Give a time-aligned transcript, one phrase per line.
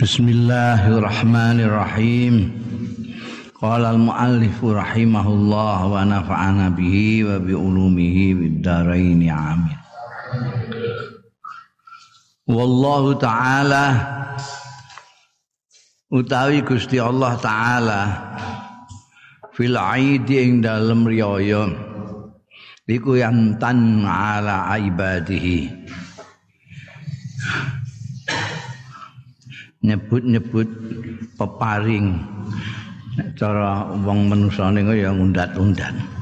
[0.00, 2.56] Bismillahirrahmanirrahim.
[3.52, 9.76] Qala al-muallif rahimahullah wa nafa'ana bihi wa bi ulumihi bid dharain amin.
[12.48, 13.92] Wallahu taala
[16.08, 18.00] utawi Gusti Allah taala
[19.52, 21.76] fil aidi ing dalem riyaya
[22.88, 23.20] iku
[23.60, 25.76] tan ala ibadihi
[29.80, 30.68] nyebut-nyebut
[31.36, 32.20] peparing.
[33.36, 36.20] Cara wong menusane ya ngundat-undat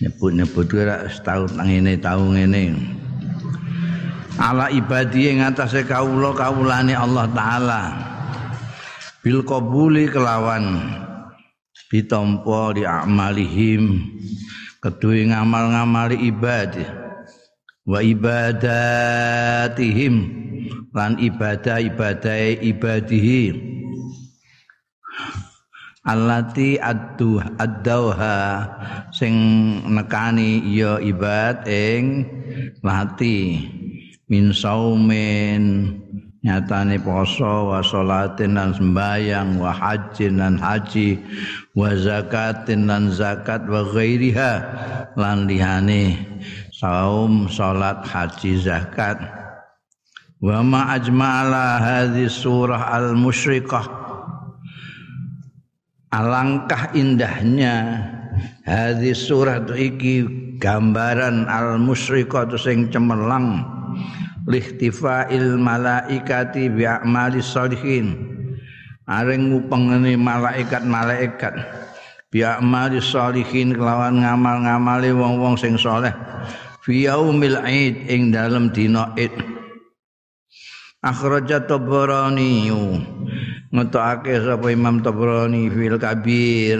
[0.00, 2.72] nyebut-nyebut kira setahun nang ngene tahu ngene.
[4.40, 7.92] Ala ibadi ing atase kawula kawulane Allah taala.
[9.20, 10.80] Bil qabuli kelawan.
[11.92, 14.00] Ditampa di amalihim.
[14.80, 16.88] Kedue ngamal-ngamali ibadah.
[17.84, 19.28] Wa ibadatihim
[20.90, 23.44] lan ibadah ibadah ibadihi.
[26.00, 28.66] Allati addu addauha.
[29.12, 29.34] Sing
[29.84, 32.24] nekani ya ibad ing
[32.80, 33.60] lati
[34.30, 35.92] min saumin
[36.40, 41.20] nyatane poso wa salatin lan sembayang wa hajjin lan haji
[41.76, 44.52] wa zakatin lan zakat wa ghairiha.
[45.20, 46.16] Lan lihane
[46.72, 49.39] saum salat haji zakat
[50.40, 53.84] wa ma ajma'ala hadhi surah al-musyrikah
[56.10, 58.02] alangkah indahnya
[58.64, 60.26] hadhi surah iki
[60.60, 63.64] gambaran al-musyrikah sing cemerlang.
[64.50, 68.16] Lihtifa'il malaikati bi a'mali sholihin
[69.04, 71.54] areng ngupengene malaikat-malaikat.
[72.32, 76.10] Bi a'mali sholihin kelawan ngamal-ngamali wong-wong sing saleh
[76.80, 79.59] fi yaumil id ing dalem dina id
[81.00, 82.68] akhraja tabrani
[83.70, 86.78] ngetokake sapa Imam Tabrani fil kabir.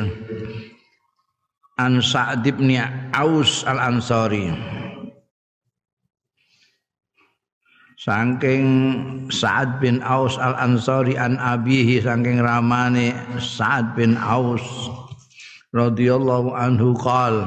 [1.81, 2.77] An Sa'd bin
[3.17, 4.53] Aus al Ansari
[8.01, 8.65] saking
[9.29, 14.65] Sa'ad bin Aus al Ansari an abihi saking ramane Sa'ad bin Aus
[15.77, 17.45] radhiyallahu anhu qal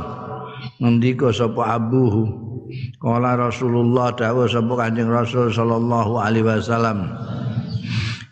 [0.77, 2.52] ngendika sapa abuhu
[3.01, 7.11] Kala Rasulullah dawuh sapa Kanjeng Rasul sallallahu alaihi wasallam.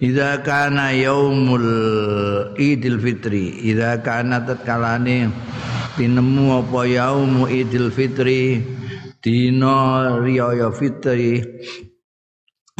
[0.01, 1.69] Idza kana yaumul
[2.57, 5.29] Idul Fitri, idza kana tatkalane
[5.93, 8.65] tinemu apa yaumu Idul Fitri,
[9.21, 11.45] dina riyaya fitri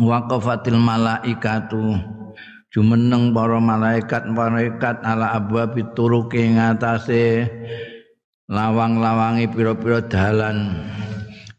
[0.01, 2.01] waqafatil malaikatu
[2.73, 7.45] jumeneng para malaikat malaikat ala abwabi turuki ngatasé
[8.50, 10.81] lawang-lawangi pira-pira dalan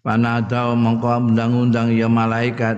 [0.03, 2.75] Panadau mengkau undang-undang ya malaikat.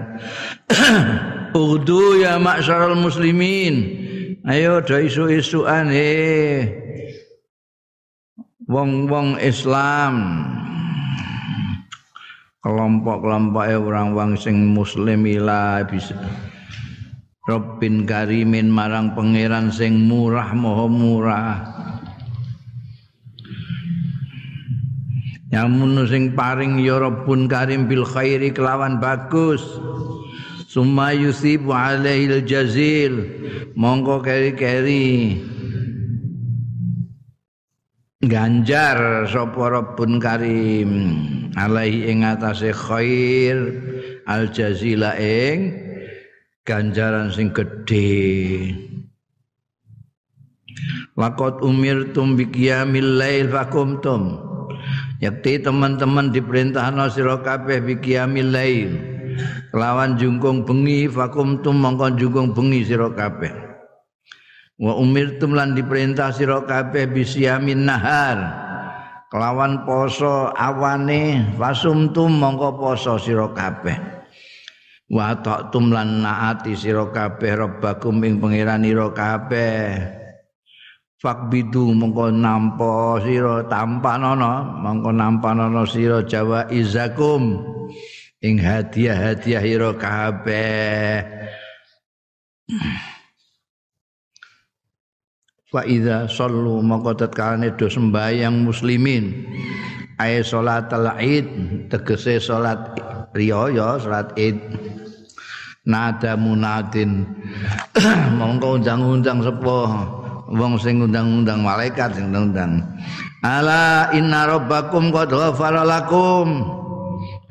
[1.57, 4.05] Udu ya maksarul muslimin.
[4.45, 6.69] Ayo do isu-isuan eh.
[8.69, 10.45] Wong-wong Islam.
[12.61, 16.17] Kelompok-kelompok orang-orang sing muslim ila bisa.
[17.45, 21.61] Rabbin karimin marang pangeran sing murah moho murah.
[25.54, 29.62] Yamun sing paring ya Rabbun Karim bil khairi kelawan bagus.
[30.66, 33.22] Summa yusibu alaihil jazil.
[33.78, 35.38] Mongko keri-keri.
[38.26, 40.91] Ganjar sapa Rabbun Karim
[41.54, 43.78] alaihi ing atase khair
[44.26, 45.70] al jazila ing
[46.66, 48.75] ganjaran sing gedhe.
[51.14, 54.53] Laqad umirtum bi qiyamil lail fakumtum.
[55.22, 58.91] Yakti teman-teman diperintahno sira kabeh bi qiyamil lail.
[59.70, 63.50] Kelawan jungkung bengi fakum tum mongko jungkung bengi sira kabeh.
[64.78, 68.38] Wa umirtum lan diperintah sira kabeh bi siyamin nahar.
[69.30, 73.98] Kelawan poso awane fasumtum mongko poso sira kabeh.
[75.10, 80.24] Wa ta'tum lan naati sira kabeh rabbakum ing pangeranira kabeh.
[81.25, 87.65] Fakbidu mongko nampa sira tampanana mongko nampanana sira jawa izakum.
[88.44, 91.25] Ing hadiah-hadiah ira kabeh.
[95.73, 99.49] Wa idza sallu mongko tetkalane do sembahyang muslimin.
[100.20, 100.93] Ay salat
[101.25, 101.49] id
[101.88, 103.00] tegese salat
[103.32, 104.61] riyaya salat id
[105.88, 107.27] nada munadin
[108.38, 112.85] mongko undang-undang sepuh wong sing undang-undang malaikat sing undang
[113.44, 116.81] ala inna rabbakum qad ghafara lakum.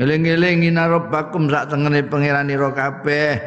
[0.01, 3.38] Eling-eling inna rabbakum sak tengene pangeran ira kabeh.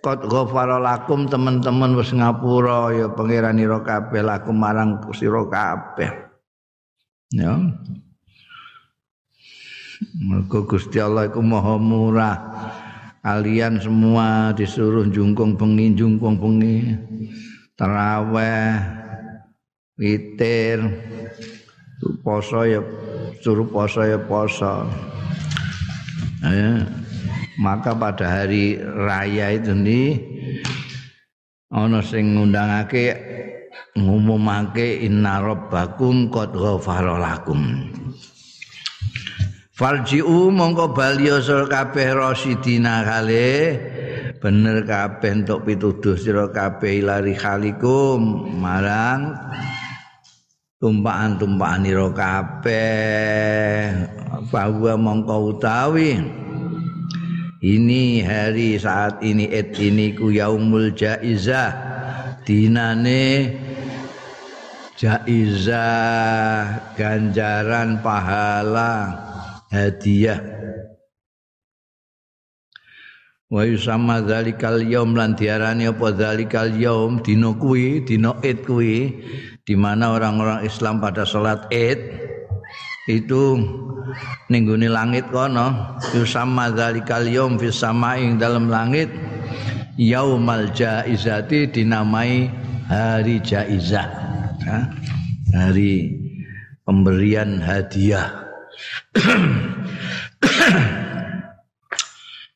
[0.00, 6.10] Qad ghafara lakum teman-teman wis ngapura ya pangeran ira kabeh lakum marang sira kabeh.
[7.34, 7.58] Ya.
[10.16, 12.38] Mergo Gusti Allah iku Maha Murah.
[13.20, 16.96] Kalian semua disuruh jungkung bengi jungkung bengi.
[17.80, 18.76] Taraweh,
[19.96, 20.84] witir,
[22.20, 22.84] poso ya
[23.40, 24.84] suruh poso ya poso.
[26.44, 26.84] Ya.
[27.56, 30.20] Maka pada hari raya itu nih
[31.72, 33.16] ana sing ngundangake
[33.96, 37.64] ngumumake inna rabbakum qad ghafara lakum.
[39.72, 43.48] Farji'u mongko baliyo sira kabeh rasidina kale
[44.40, 48.48] bener kabeh entuk pituduh sira kabeh ilari khalikum.
[48.56, 49.36] Marang
[50.80, 53.84] tumpakan-tumpakan ira kabeh.
[54.48, 56.16] Bahwa mongko utawi
[57.60, 61.92] ini hari saat ini et ini ku yaumul jaizah.
[62.40, 63.52] Dinane
[64.96, 66.64] jaizah
[66.96, 69.12] ganjaran pahala
[69.68, 70.59] hadiah
[73.50, 77.18] wa yusamma dzalikal yaum lan diarani apa dzalikal yaum?
[77.20, 79.10] Dina kuwi dina id kuwi
[79.66, 81.98] di mana orang-orang Islam pada salat id
[83.10, 83.58] itu
[84.46, 85.98] ning langit kono.
[86.14, 89.10] Yusamma dzalikal yaum fis ing dalam langit.
[90.00, 92.48] Yaumal jaizati dinamai
[92.88, 94.08] hari jaizah.
[95.50, 96.14] Hari
[96.86, 98.30] pemberian hadiah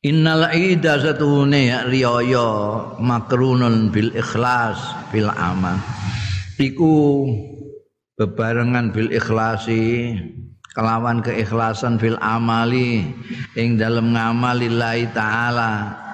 [0.05, 4.77] Innal ida satune ya riyaya makrunun bil ikhlas
[5.09, 5.81] fil amal.
[6.61, 7.25] Iku
[8.21, 10.13] bebarengan bil ikhlasi
[10.77, 13.01] kelawan keikhlasan fil amali
[13.57, 16.05] ing dalam ngamalillahi taala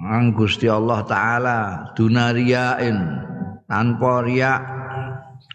[0.00, 1.58] Ang Gusti Allah taala
[1.92, 2.96] dunariyain
[3.68, 4.56] tanpa riya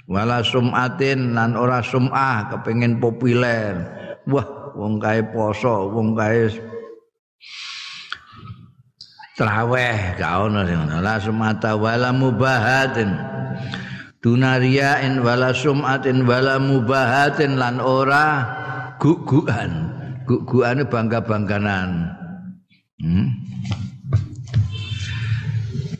[0.06, 3.74] wala sumatin lan ora sumah kepengin populer
[4.30, 6.52] wah wong kae poso wong kae
[9.36, 10.98] traweh gak ono sing ngono.
[11.04, 13.12] La sumata wala mubahatin.
[14.24, 18.42] Dunariain wala sumatin wala mubahatin lan ora
[18.98, 19.92] guguan
[20.26, 22.10] gugugane bangga-bangganan.
[22.96, 23.46] Hmm?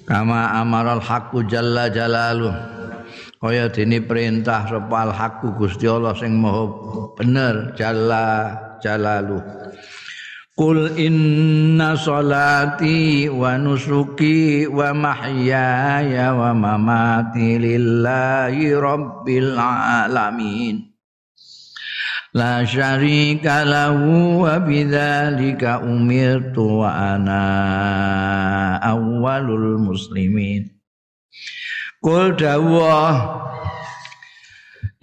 [0.06, 2.54] kama amaral haqqu jalla jalaluh
[3.42, 6.70] kaya dene perintah sapa hakku Gusti Allah sing maha
[7.18, 9.40] bener jalla jalalu.
[10.56, 20.96] Qul inna salati wa nusuki wa mahyaya wa mamati lillahi rabbil alamin.
[22.36, 27.44] La syarika lahu wa bidzalika umirtu wa ana
[28.80, 30.72] awwalul muslimin.
[32.00, 33.46] Kul dawuh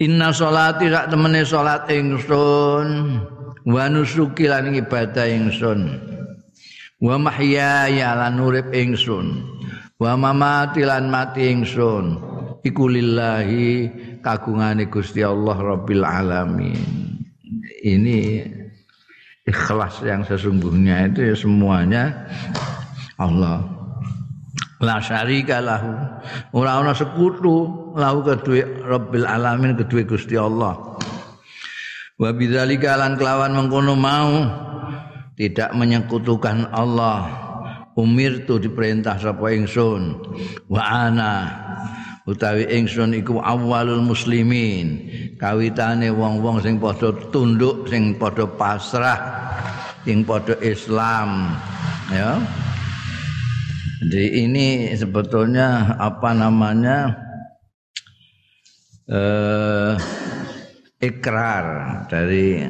[0.03, 3.21] Inna sholati sak temene salat ingsun
[3.63, 5.99] wa nusuki lan ibadah ingsun.
[7.03, 9.43] Wa mahyaya lan urip ingsun.
[9.99, 12.19] Wa mamati lan mati ingsun.
[12.63, 13.91] Iku lillahi
[14.23, 16.79] kagungane Gusti Allah Rabbil alamin.
[17.83, 18.47] Ini
[19.43, 22.03] ikhlas yang sesungguhnya itu ya semuanya
[23.19, 23.67] Allah.
[24.79, 25.91] La syarika lahu.
[26.55, 30.92] Ora ana sekutu lahu kedue rabbil alamin kedue Gusti Allah
[32.17, 34.33] wa bidzalika lan kelawan mengkono mau
[35.33, 37.41] tidak menyekutukan Allah.
[37.93, 40.17] Umir tu diperintah sapa ingsun.
[40.65, 41.33] Wa ana
[42.25, 45.09] utawi ingsun iku awalul muslimin.
[45.37, 49.19] Kawitane wong-wong sing padha tunduk sing padha pasrah
[50.01, 51.53] sing padha Islam
[52.09, 52.41] ya.
[54.03, 54.67] Jadi ini
[54.97, 57.13] sebetulnya apa namanya
[59.07, 59.93] eh,
[61.03, 61.65] ikrar
[62.07, 62.63] dari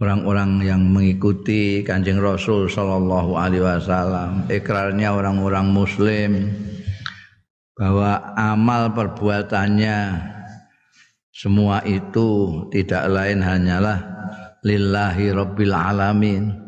[0.00, 4.48] orang-orang yang mengikuti kanjeng Rasul Shallallahu Alaihi Wasallam.
[4.48, 6.30] Ikrarnya orang-orang Muslim
[7.76, 9.98] bahwa amal perbuatannya
[11.34, 14.00] semua itu tidak lain hanyalah
[14.64, 16.64] lillahi rabbil alamin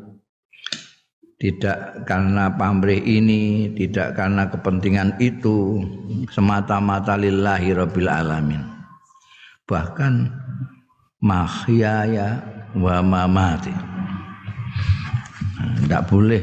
[1.36, 5.84] tidak karena pamrih ini, tidak karena kepentingan itu,
[6.32, 8.75] semata-mata lillahi rabbil alamin.
[9.66, 10.14] Bahkan
[11.22, 12.40] mahyaya
[12.78, 13.74] wa mamati.
[15.82, 16.42] Tidak boleh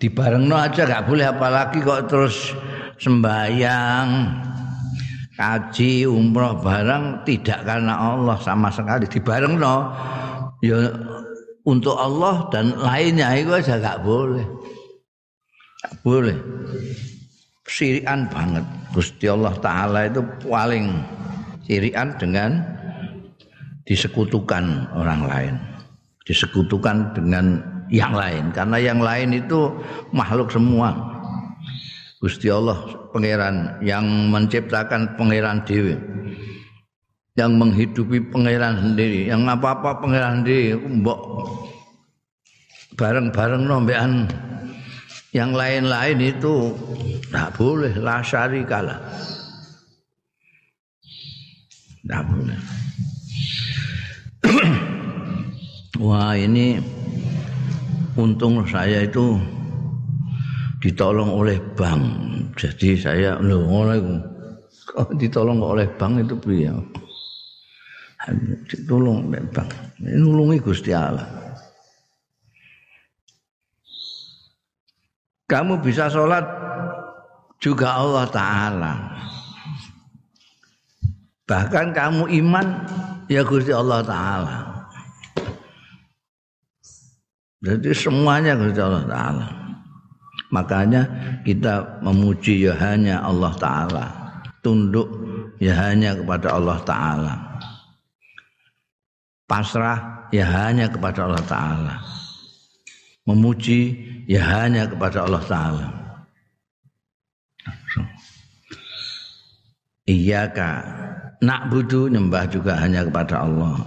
[0.00, 2.54] dibarengno aja nggak boleh apalagi kok terus
[3.02, 4.08] sembahyang
[5.34, 9.90] kaji umroh barang tidak karena Allah sama sekali dibarengno
[10.62, 10.94] ya
[11.64, 14.44] untuk Allah dan lainnya itu aja gak boleh.
[15.80, 16.36] Gak boleh.
[17.68, 18.64] Sirian banget.
[18.90, 20.90] Gusti Allah Ta'ala itu paling
[21.70, 22.58] sirian dengan
[23.86, 25.54] disekutukan orang lain.
[26.26, 27.62] Disekutukan dengan
[27.94, 28.50] yang lain.
[28.50, 29.70] Karena yang lain itu
[30.10, 30.90] makhluk semua.
[32.18, 32.76] Gusti Allah
[33.14, 35.94] pangeran yang menciptakan pangeran dewi
[37.38, 41.48] yang menghidupi pangeran sendiri yang apa-apa pangeran sendiri mbok
[43.00, 44.28] bareng-bareng nombean
[45.32, 46.76] yang lain-lain itu
[47.30, 48.20] tidak boleh lah
[48.68, 49.00] kalah
[52.00, 52.60] tidak boleh
[56.04, 56.80] wah ini
[58.16, 59.36] untung saya itu
[60.80, 62.02] ditolong oleh bank.
[62.56, 63.94] Jadi saya lho ngono
[65.20, 66.72] ditolong oleh bank itu piye?
[68.68, 69.70] Ditolong oleh bank.
[70.00, 71.28] Nulungi Gusti Allah.
[75.48, 76.46] Kamu bisa sholat
[77.58, 78.94] juga Allah Ta'ala.
[81.50, 82.66] Bahkan kamu iman
[83.26, 84.56] ya Gusti Allah Ta'ala.
[87.58, 89.46] Jadi semuanya Gusti Allah Ta'ala.
[90.54, 91.02] Makanya
[91.42, 94.06] kita memuji ya hanya Allah Ta'ala.
[94.62, 95.10] Tunduk
[95.58, 97.34] ya hanya kepada Allah Ta'ala.
[99.50, 101.94] Pasrah ya hanya kepada Allah Ta'ala.
[103.26, 103.98] Memuji
[104.30, 105.86] ya hanya kepada Allah Ta'ala.
[110.06, 110.70] Iyaka
[111.40, 113.80] nak budu nyembah juga hanya kepada Allah.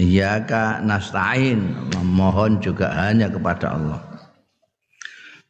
[0.00, 1.60] Iyaka nasta'in
[1.96, 4.00] memohon juga hanya kepada Allah.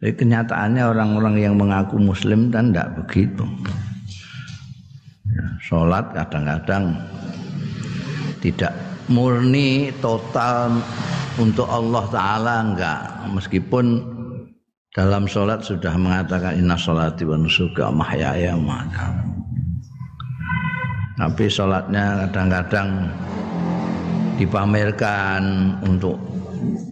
[0.00, 3.45] Jadi kenyataannya orang-orang yang mengaku muslim kan tidak begitu.
[5.30, 6.99] Ya, sholat kadang-kadang
[8.40, 8.73] tidak
[9.07, 10.80] murni total
[11.37, 13.00] untuk Allah Ta'ala enggak.
[13.30, 14.02] Meskipun
[14.97, 19.30] dalam sholat sudah mengatakan inna sholati wa nusuka mahyaya maka.
[21.21, 22.89] Tapi sholatnya kadang-kadang
[24.41, 26.17] dipamerkan untuk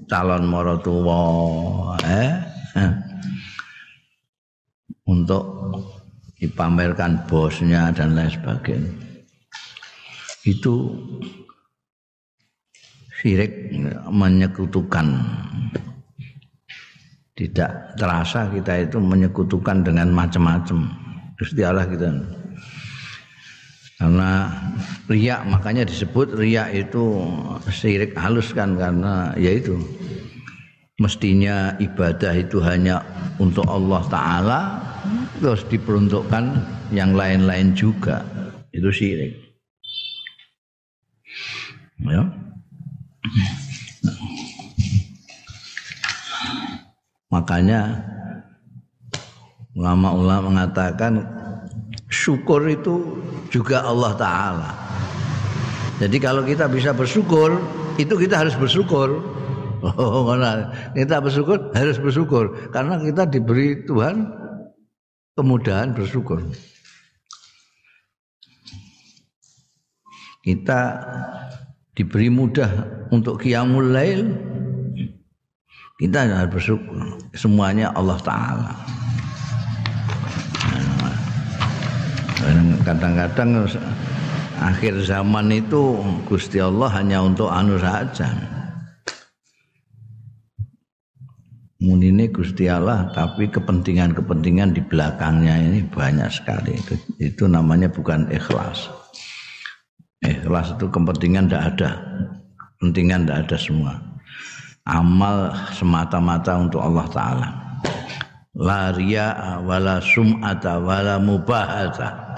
[0.05, 1.97] calon morotuwa.
[2.05, 2.33] Eh?
[5.09, 5.45] untuk
[6.37, 8.93] dipamerkan bosnya dan lain sebagainya.
[10.45, 10.93] Itu
[13.17, 13.73] syirik
[14.13, 15.07] menyekutukan.
[17.33, 20.79] Tidak terasa kita itu menyekutukan dengan macam-macam.
[21.39, 22.38] Gusti Allah kita.
[23.99, 24.47] Karena
[25.11, 27.19] riak makanya disebut riak itu
[27.67, 29.75] syirik halus kan karena yaitu
[31.03, 33.03] mestinya ibadah itu hanya
[33.43, 34.61] untuk Allah Ta'ala
[35.43, 36.45] terus diperuntukkan
[36.95, 38.23] yang lain-lain juga.
[38.71, 39.35] Itu syirik.
[41.99, 42.23] Ya.
[47.35, 47.99] Makanya
[49.75, 51.27] ulama-ulama mengatakan
[52.09, 53.21] syukur itu
[53.53, 54.71] juga Allah Ta'ala
[56.01, 57.61] jadi kalau kita bisa bersyukur
[58.01, 59.23] itu kita harus bersyukur
[59.83, 60.27] Oh?
[60.91, 64.27] Kita bersyukur harus bersyukur karena kita diberi Tuhan
[65.39, 66.43] kemudahan bersyukur.
[70.43, 70.81] Kita
[71.95, 72.71] diberi mudah
[73.15, 74.27] untuk qiyamul lail.
[75.99, 77.23] Kita harus bersyukur.
[77.35, 78.73] Semuanya Allah taala.
[82.83, 83.69] Kadang-kadang
[84.59, 88.59] akhir zaman itu Gusti Allah hanya untuk anu saja.
[91.79, 96.75] munine Gusti Allah tapi kepentingan-kepentingan di belakangnya ini banyak sekali.
[96.75, 98.91] Itu, itu namanya bukan ikhlas.
[100.27, 101.91] Ikhlas itu kepentingan tidak ada.
[102.59, 103.93] Kepentingan tidak ada semua.
[104.89, 107.68] Amal semata-mata untuk Allah Ta'ala
[108.59, 112.35] la riya wala sum'ata wala mubahata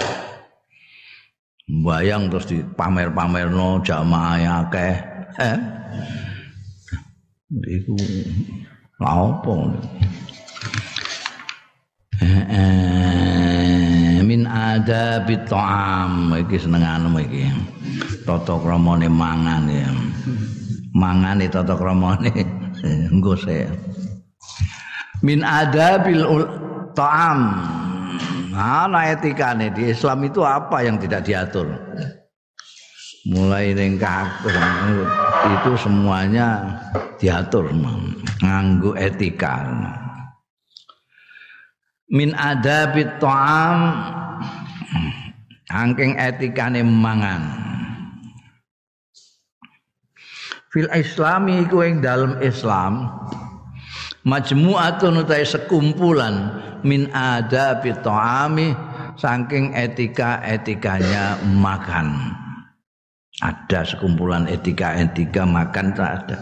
[1.81, 4.95] bayang terus di pamer-pamer no jamaah akeh.
[5.39, 5.59] Eh?
[7.51, 7.95] Iku
[8.99, 9.55] apa?
[14.27, 16.35] Min ada ta'am.
[16.35, 17.43] Iki senenganmu iki.
[18.27, 19.91] Tata kramane mangan ya.
[20.95, 22.31] Mangane tata kramane.
[23.11, 23.90] Engko saya
[25.25, 26.25] min adabil
[26.97, 27.41] ta'am.
[28.51, 31.71] Ana etikane di Islam itu apa yang tidak diatur?
[33.31, 34.01] Mulai ning
[35.55, 36.49] itu semuanya
[37.21, 37.71] diatur.
[38.43, 39.65] Nganggo etika.
[42.11, 43.79] Min adabit ta'am.
[45.71, 47.71] Angking etikane mangan.
[50.75, 53.07] Fil islami iku dalam Islam
[54.25, 58.73] majmu'atun utai sekumpulan min ada ta'ami
[59.17, 62.37] saking etika-etikanya makan.
[63.41, 66.39] Ada sekumpulan etika-etika makan tak ada.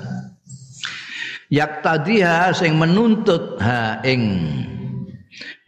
[1.49, 4.23] Yak tadiha sing menuntut ha ing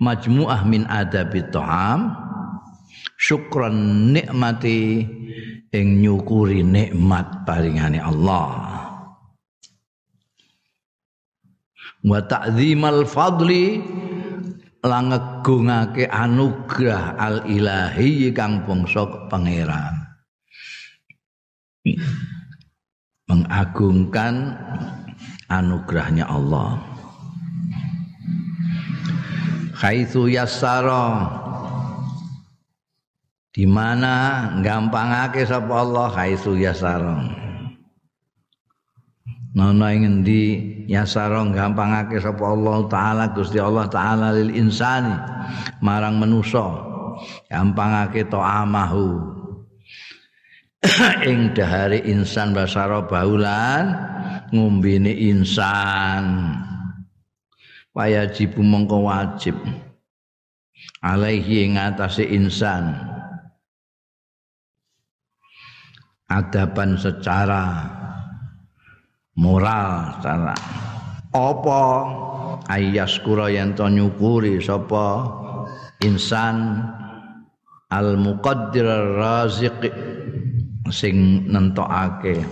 [0.02, 2.12] majmu'ah min adabi ta'am
[3.16, 5.06] syukran nikmati
[5.70, 8.89] ing nyukuri nikmat paringane Allah
[12.04, 13.80] wa ta'zimal fadli
[14.80, 19.94] langegungake anugerah al ilahi kang bangsa pangeran.
[23.28, 24.56] Mengagungkan
[25.46, 26.80] anugerahnya Allah.
[29.80, 31.40] Khaitsu yassara
[33.50, 36.12] di mana gampangake sapa Allah?
[36.12, 37.49] Haitsu yasarong
[39.50, 40.42] Nono ing endi
[40.86, 45.10] yasarong gampangake sapa Allah taala Gusti Allah taala lil insani
[45.82, 46.86] marang manusa.
[47.50, 49.18] Gampangake amahu
[51.30, 53.90] ing dahare insan basara baulan
[54.54, 56.54] ngombene insan.
[57.90, 59.58] Wajib mongko wajib.
[61.02, 62.96] Alaihi ing atase insan.
[66.30, 67.98] Adaban secara
[69.40, 70.52] moral secara
[71.32, 71.82] apa?
[72.68, 75.26] Ayas kura yang to nyukuri sapa?
[76.04, 76.84] Insan
[77.88, 79.90] al muqaddir raziq
[80.92, 82.44] sing nentokake.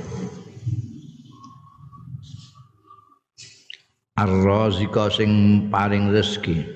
[4.18, 5.30] Ar-razika sing
[5.70, 6.66] paring rezeki.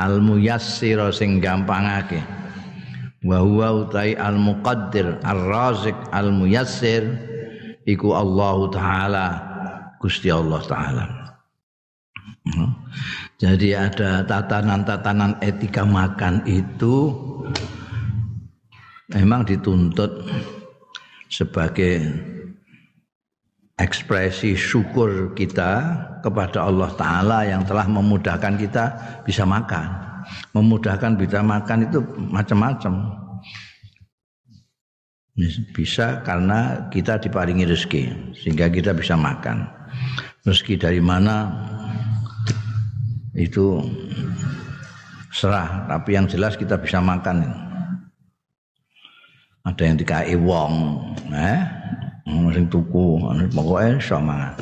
[0.00, 2.24] Al muyassira sing gampangake.
[3.20, 7.04] Wa huwa utai al muqaddir ar razik al muyassir
[7.88, 9.26] iku Allah taala
[9.96, 11.04] Gusti Allah taala
[12.44, 12.70] hmm.
[13.40, 17.16] jadi ada tatanan-tatanan etika makan itu
[19.08, 20.28] memang dituntut
[21.32, 22.04] sebagai
[23.80, 28.84] ekspresi syukur kita kepada Allah Ta'ala yang telah memudahkan kita
[29.22, 30.08] bisa makan
[30.52, 31.98] memudahkan bisa makan itu
[32.30, 32.94] macam-macam.
[35.70, 39.70] Bisa karena kita diparingi rezeki sehingga kita bisa makan.
[40.42, 41.46] Rezeki dari mana
[43.38, 43.78] itu
[45.30, 47.46] serah, tapi yang jelas kita bisa makan.
[49.62, 50.74] Ada yang dikai wong,
[51.30, 51.62] eh,
[52.26, 53.22] sing tuku,
[53.54, 54.58] pokoknya sama.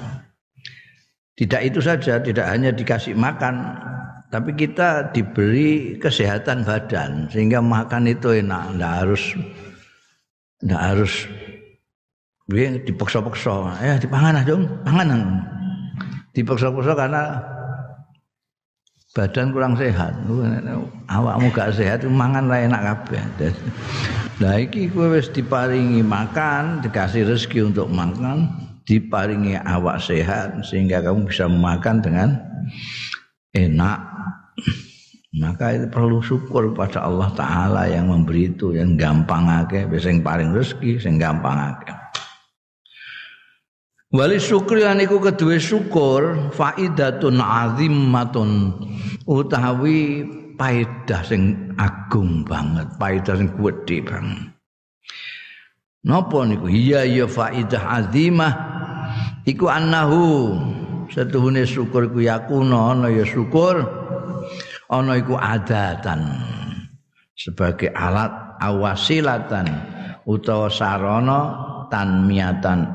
[1.37, 3.81] Tidak itu saja, tidak hanya dikasih makan,
[4.29, 9.23] tapi kita diberi kesehatan badan sehingga makan itu enak ndak harus
[10.67, 11.31] ndak harus.
[12.47, 13.79] Biar dipaksa-paksa.
[13.83, 15.43] Ya dipangan dong pangan.
[16.35, 17.23] Dipaksa-paksa karena
[19.17, 20.13] badan kurang sehat.
[21.09, 23.23] Awakmu gak sehat mangan lah enak kabeh.
[24.37, 28.53] Nah iki kowe wis diparingi makan dikasih rezeki untuk makan
[28.85, 32.29] diparingi awak sehat sehingga kamu bisa makan dengan
[33.57, 33.99] enak
[35.37, 40.51] maka itu perlu syukur pada Allah Ta'ala yang memberi itu yang gampang aja yang paling
[40.57, 41.93] rezeki yang gampang aja
[44.17, 48.51] wali syukri aniku kedua syukur faidatun azimmatun
[49.29, 50.25] utawi
[50.57, 54.57] paidah sing agung banget paidah sing gede banget.
[56.07, 56.71] Napa niku?
[56.71, 58.55] Iya ya faidah azimah.
[59.47, 60.55] Iku annahu
[61.11, 64.06] setuhune syukur ku yakuna ana ya syukur
[64.91, 66.21] ana iku adatan.
[67.37, 69.67] Sebagai alat awasilatan
[70.25, 71.41] utawa sarana
[71.93, 72.89] tanmiatan.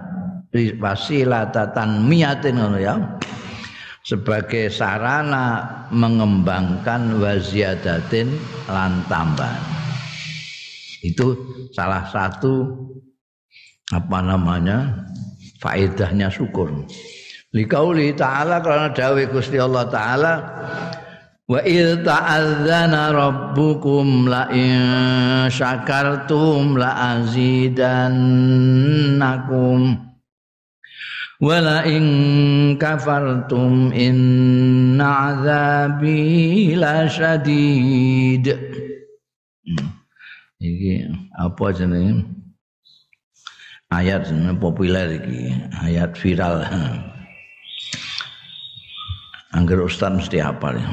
[0.52, 2.96] Wasilata tanmiatin ngono ya.
[4.02, 5.62] Sebagai sarana
[5.94, 8.34] mengembangkan waziadatin
[8.66, 9.62] lan tambahan.
[11.06, 11.38] Itu
[11.72, 12.66] salah satu
[13.94, 15.06] apa namanya
[15.62, 16.74] faedahnya syukur.
[17.52, 20.34] Likauli ta'ala karena dawe Gusti Allah ta'ala
[21.52, 30.00] Wa idh ta'adzana rabbukum la in syakartum la azidannakum
[31.44, 38.48] wa la in kafartum inna azabi la syadid.
[39.68, 39.92] Hmm.
[40.56, 42.32] Iki apa jenenge?
[43.92, 45.52] Ayat populer iki,
[45.84, 46.64] ayat viral.
[49.52, 50.90] Angger ustaz mesti hafal ya.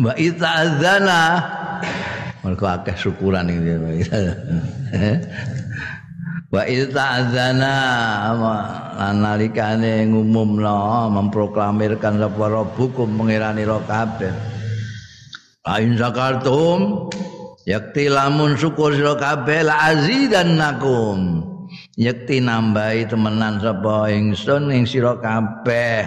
[0.00, 1.20] Wa ita'adzana
[2.40, 4.00] Mereka akeh syukuran ini
[6.50, 7.74] Wa il ta'zana
[8.98, 14.34] lan nalikane ngumumno memproklamirkan sapa rabbukum pengirani ro kabeh.
[15.62, 17.06] Lain zakartum
[17.70, 21.46] yakti lamun syukur sira kabeh la azidannakum.
[21.94, 26.02] Yakti nambahi temenan sapa ingsun ing sira kabeh.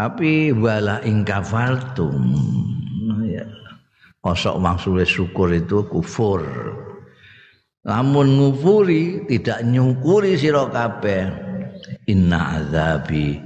[0.00, 2.16] Tapi wala ing kafartum.
[4.24, 6.40] Kosok maksudnya syukur itu kufur.
[7.80, 11.32] lamun ngufuri tidak nyukuri sira kabeh
[12.12, 13.40] inna azabi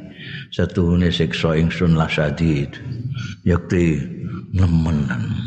[0.50, 2.74] satuhune siksa ingsun lasadid
[3.46, 4.02] yakti
[4.50, 5.38] nemenan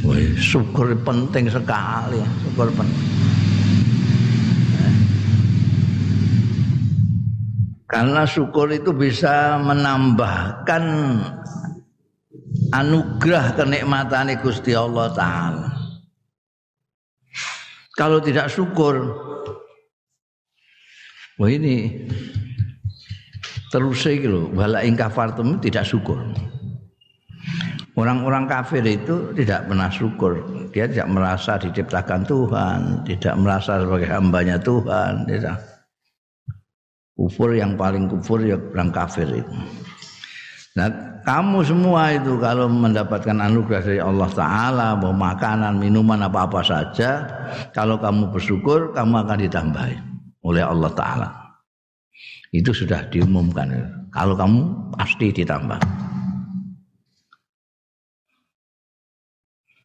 [0.00, 3.04] Woi, syukur penting sekali, syukur penting.
[7.90, 10.84] Karena syukur itu bisa menambahkan
[12.70, 15.68] anugerah kenikmatan Gusti Allah Ta'ala.
[17.98, 19.10] Kalau tidak syukur,
[21.36, 22.06] wah ini
[23.74, 26.22] terus gitu, wala ingkafartum tidak syukur.
[27.98, 30.40] Orang-orang kafir itu tidak pernah syukur.
[30.70, 35.26] Dia tidak merasa diciptakan Tuhan, tidak merasa sebagai hambanya Tuhan.
[35.26, 35.69] Tidak.
[37.20, 39.52] Kufur yang paling kufur ya orang kafir itu.
[40.72, 40.88] Nah,
[41.20, 47.28] kamu semua itu kalau mendapatkan anugerah dari Allah Ta'ala, mau makanan, minuman, apa-apa saja,
[47.76, 49.96] kalau kamu bersyukur, kamu akan ditambahi
[50.48, 51.28] oleh Allah Ta'ala.
[52.56, 53.68] Itu sudah diumumkan.
[54.16, 54.60] Kalau kamu
[54.96, 55.76] pasti ditambah.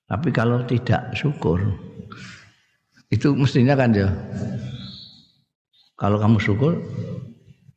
[0.05, 1.59] Tapi kalau tidak syukur,
[3.11, 4.07] itu mestinya kan ya,
[5.95, 6.75] kalau kamu syukur,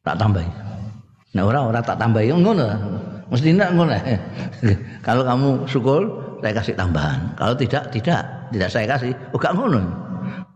[0.02, 0.50] tak tambahi.
[1.38, 2.66] Nah orang-orang tak tambahi ngono.
[3.31, 3.94] Mesti nak ngono.
[5.07, 6.02] Kalau kamu syukur,
[6.40, 7.37] saya kasih tambahan.
[7.37, 9.12] Kalau tidak, tidak, tidak saya kasih.
[9.31, 9.85] Oh gak ngono.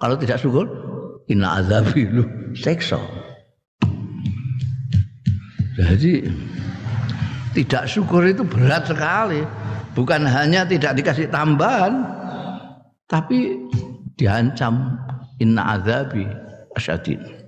[0.00, 0.66] Kalau tidak syukur,
[1.28, 2.24] inna azabi lu
[2.56, 2.98] sekso.
[5.76, 6.26] Jadi
[7.52, 9.44] tidak syukur itu berat sekali.
[9.92, 12.00] Bukan hanya tidak dikasih tambahan,
[13.04, 13.60] tapi
[14.16, 14.96] diancam
[15.36, 16.24] inna azabi
[16.72, 17.41] asyadid.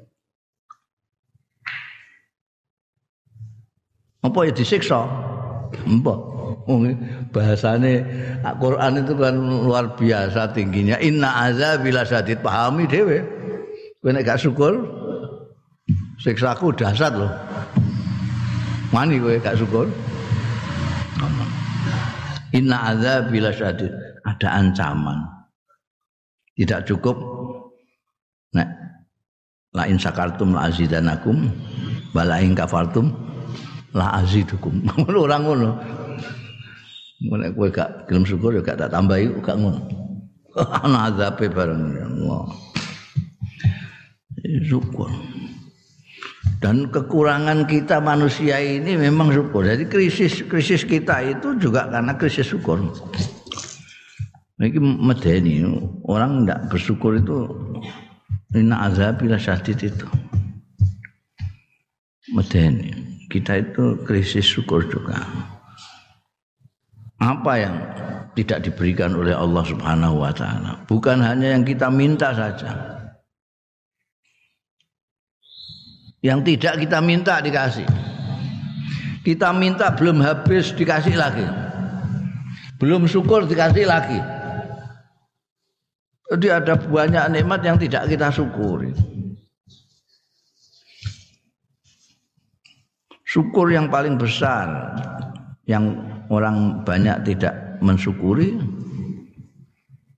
[4.24, 5.04] Apa ya disiksa?
[5.84, 6.34] Mbok
[7.34, 8.00] bahasane
[8.40, 10.96] Al-Qur'an itu kan luar biasa tingginya.
[10.96, 13.20] Inna azabila sadid pahami dhewe.
[14.00, 14.84] Kowe nek gak syukur
[16.20, 17.32] siksaku dahsyat loh
[18.92, 19.88] mani kowe gak syukur?
[22.54, 23.90] Inna azabila sadid
[24.24, 25.18] ada ancaman.
[26.54, 27.18] Tidak cukup.
[28.54, 28.68] Nek
[29.74, 31.50] la in sakartum la azidanakum
[32.14, 33.10] wala in kafartum
[33.94, 34.82] la azidukum.
[34.98, 35.70] Ngono ora ngono.
[37.24, 39.80] Nek kowe gak gelem syukur ya gak tak tambahi gak ngono.
[40.84, 42.44] Ana azabe bareng Allah.
[44.66, 45.08] Syukur.
[46.60, 49.64] Dan kekurangan kita manusia ini memang syukur.
[49.64, 52.82] Jadi krisis krisis kita itu juga karena krisis syukur.
[54.54, 55.66] Ini medeni
[56.06, 57.50] orang tidak bersyukur itu
[58.54, 60.06] Inna azabila syadid itu
[62.30, 65.26] Medeni kita itu krisis syukur juga.
[67.18, 67.74] Apa yang
[68.38, 70.78] tidak diberikan oleh Allah Subhanahu wa taala?
[70.86, 72.78] Bukan hanya yang kita minta saja.
[76.22, 77.88] Yang tidak kita minta dikasih.
[79.26, 81.48] Kita minta belum habis dikasih lagi.
[82.78, 84.20] Belum syukur dikasih lagi.
[86.30, 89.13] Jadi ada banyak nikmat yang tidak kita syukuri.
[93.34, 94.94] Syukur yang paling besar
[95.66, 95.98] yang
[96.30, 98.54] orang banyak tidak mensyukuri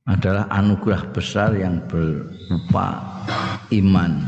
[0.05, 3.01] adalah anugerah besar yang berupa
[3.73, 4.21] iman.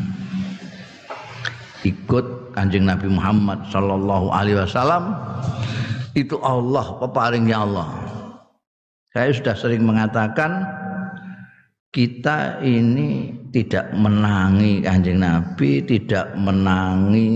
[1.84, 5.14] Ikut kanjeng Nabi Muhammad Sallallahu Alaihi Wasallam
[6.16, 7.92] itu Allah peparingnya Allah.
[9.12, 10.64] Saya sudah sering mengatakan
[11.92, 17.30] kita ini tidak menangi kanjeng Nabi tidak menangi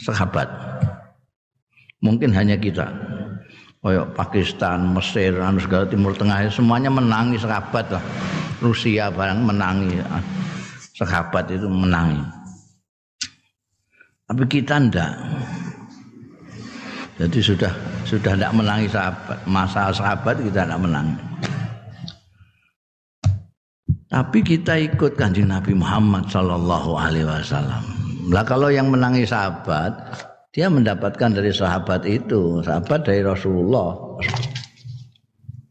[0.00, 0.48] sahabat.
[2.00, 2.88] Mungkin hanya kita.
[3.80, 8.04] Kayak Pakistan, Mesir, anu segala Timur Tengah semuanya menangi sahabat lah.
[8.60, 10.04] Rusia barang menangi
[11.00, 12.20] sahabat itu menangi.
[14.28, 15.12] Tapi kita ndak.
[17.16, 17.72] Jadi sudah
[18.04, 19.38] sudah tidak menangi sahabat.
[19.48, 21.16] Masalah sahabat kita tidak menangi.
[24.10, 28.09] Tapi kita ikut kanjeng Nabi Muhammad Sallallahu Alaihi Wasallam.
[28.28, 29.96] Lah kalau yang menangi sahabat,
[30.52, 33.96] dia mendapatkan dari sahabat itu, sahabat dari Rasulullah.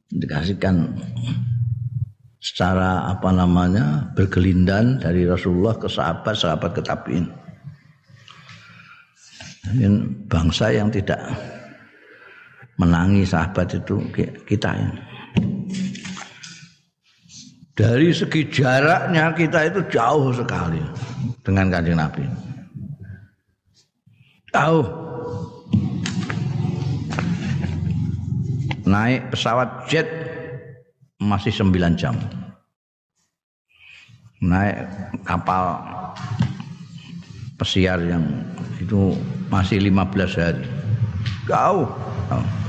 [0.10, 0.90] Dikasihkan
[2.42, 7.28] secara apa namanya bergelindan dari Rasulullah ke sahabat sahabat ke tabiin
[9.76, 11.20] ini bangsa yang tidak
[12.80, 14.02] menangi sahabat itu
[14.48, 15.09] kita ini.
[17.80, 20.84] Dari segi jaraknya kita itu jauh sekali
[21.48, 22.28] dengan kanjeng Nabi.
[24.52, 24.84] Jauh.
[28.84, 30.12] Naik pesawat jet
[31.24, 32.20] masih 9 jam.
[34.44, 34.84] Naik
[35.24, 35.80] kapal
[37.56, 38.28] pesiar yang
[38.76, 39.16] itu
[39.48, 40.68] masih 15 hari.
[41.48, 41.88] Jauh.
[42.28, 42.69] jauh.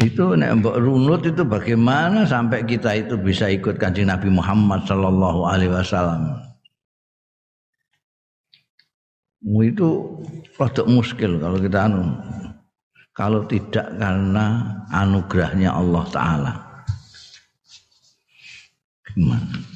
[0.00, 5.44] Itu nek mbok runut itu bagaimana sampai kita itu bisa ikut Kanjeng Nabi Muhammad sallallahu
[5.44, 6.40] alaihi wasallam.
[9.44, 10.20] Itu
[10.56, 12.16] rada muskil kalau kita anu
[13.12, 14.46] kalau tidak karena
[14.88, 16.52] anugerahnya Allah Ta'ala.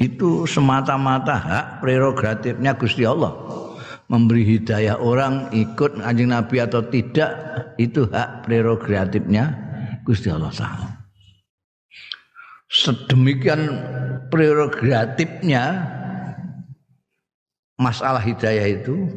[0.00, 3.37] Itu semata-mata hak prerogatifnya Gusti Allah.
[4.08, 7.32] Memberi hidayah orang ikut anjing Nabi atau tidak,
[7.80, 9.63] itu hak prerogatifnya
[10.04, 10.88] Gusti Allah Ta'ala.
[12.68, 13.60] Sedemikian
[14.28, 15.88] prerogatifnya
[17.80, 19.08] masalah hidayah itu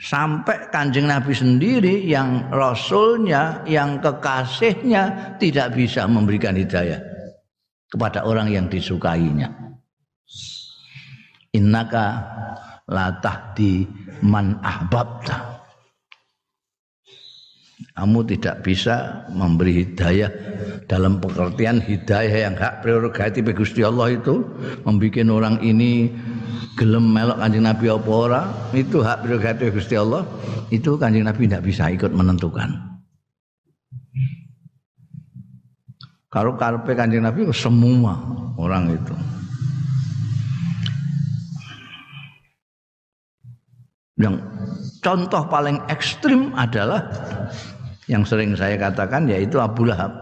[0.00, 6.98] sampai kanjeng Nabi sendiri yang rasulnya, yang kekasihnya tidak bisa memberikan hidayah
[7.90, 9.50] kepada orang yang disukainya.
[11.54, 12.06] Innaka
[12.90, 13.86] la tahdi
[14.26, 15.53] man ahbabta.
[17.94, 20.26] Kamu tidak bisa memberi hidayah
[20.90, 24.42] dalam pengertian hidayah yang hak prerogatif Gusti Allah itu.
[24.82, 26.10] Membuat orang ini
[26.74, 28.42] gelem melok kanjeng Nabi apa ora
[28.74, 30.26] itu hak prerogatif Gusti Allah.
[30.74, 32.74] Itu kanjeng Nabi tidak bisa ikut menentukan.
[36.34, 38.18] Kalau karpe kanjeng Nabi semua
[38.58, 39.14] orang itu.
[44.18, 44.42] Yang
[44.98, 47.06] contoh paling ekstrim adalah
[48.10, 50.12] yang sering saya katakan yaitu Abu Lahab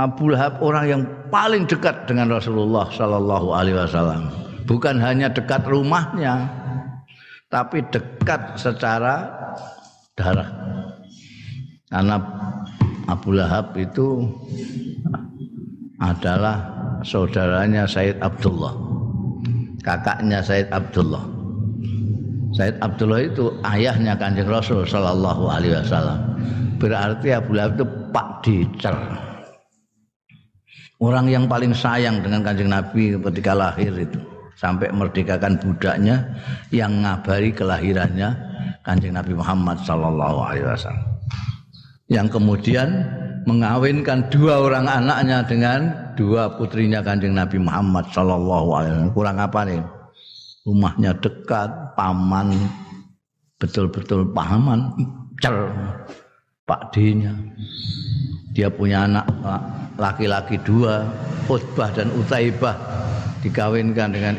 [0.00, 4.32] Abu Lahab orang yang paling dekat dengan Rasulullah Sallallahu Alaihi Wasallam.
[4.64, 6.48] Bukan hanya dekat rumahnya,
[7.52, 9.28] tapi dekat secara
[10.16, 10.48] darah.
[11.92, 12.16] Karena
[13.04, 14.32] Abu Lahab itu
[16.00, 16.72] adalah
[17.04, 18.72] saudaranya Said Abdullah,
[19.84, 21.31] kakaknya Said Abdullah.
[22.52, 26.20] Said Abdullah itu ayahnya kanjeng Rasul Sallallahu Alaihi Wasallam.
[26.76, 28.96] Berarti Abu Lahab itu Pak Dicer.
[31.00, 34.20] Orang yang paling sayang dengan kanjeng Nabi ketika lahir itu
[34.54, 36.22] sampai merdekakan budaknya
[36.70, 38.36] yang ngabari kelahirannya
[38.84, 41.08] kanjeng Nabi Muhammad Sallallahu Alaihi Wasallam.
[42.12, 42.88] Yang kemudian
[43.48, 45.80] mengawinkan dua orang anaknya dengan
[46.14, 49.16] dua putrinya kanjeng Nabi Muhammad Sallallahu Alaihi Wasallam.
[49.16, 49.82] Kurang apa nih
[50.62, 52.54] rumahnya dekat paman
[53.58, 54.90] betul-betul pahaman
[55.38, 55.70] cer
[56.66, 57.34] pak D-nya.
[58.52, 59.26] Dia punya anak
[59.96, 61.08] laki-laki dua
[61.48, 62.76] Utbah dan Utaibah
[63.42, 64.34] dikawinkan dengan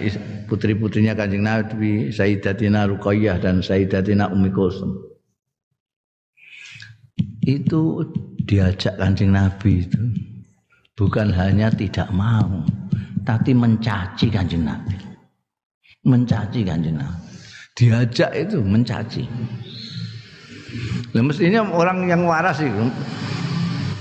[0.47, 4.95] putri-putrinya Kanjeng Nabi Sayyidatina Ruqayyah dan Sayyidatina Ummi Kulsum.
[7.43, 8.05] Itu
[8.47, 10.03] diajak Kanjeng Nabi itu
[10.95, 12.63] bukan hanya tidak mau
[13.25, 15.12] tapi mencaci Kanjeng Nabi
[16.03, 17.23] mencaci Kanjeng Nabi
[17.73, 19.23] diajak itu mencaci.
[21.13, 22.85] Nah, mestinya orang yang waras itu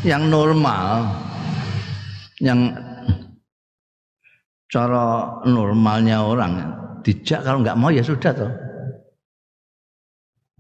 [0.05, 1.09] yang normal
[2.41, 2.73] yang
[4.73, 6.53] cara normalnya orang
[7.05, 8.53] dijak kalau nggak mau ya sudah toh.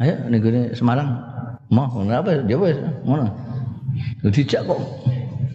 [0.00, 1.16] Ayo negeri Semarang.
[1.72, 3.32] Mau apa jawab ya mana
[4.28, 4.80] dijak kok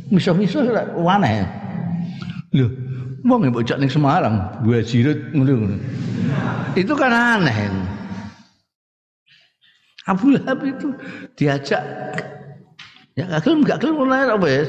[0.09, 0.65] miso-miso
[1.05, 1.45] aneh.
[2.57, 2.86] Loh
[3.25, 5.19] mau nggak bocah nih Semarang gue jirut
[6.77, 7.69] itu kan aneh
[10.07, 10.95] Abu Lahab itu
[11.35, 11.83] diajak
[13.17, 14.63] Ya gak gelem gak gelem ora apa ya.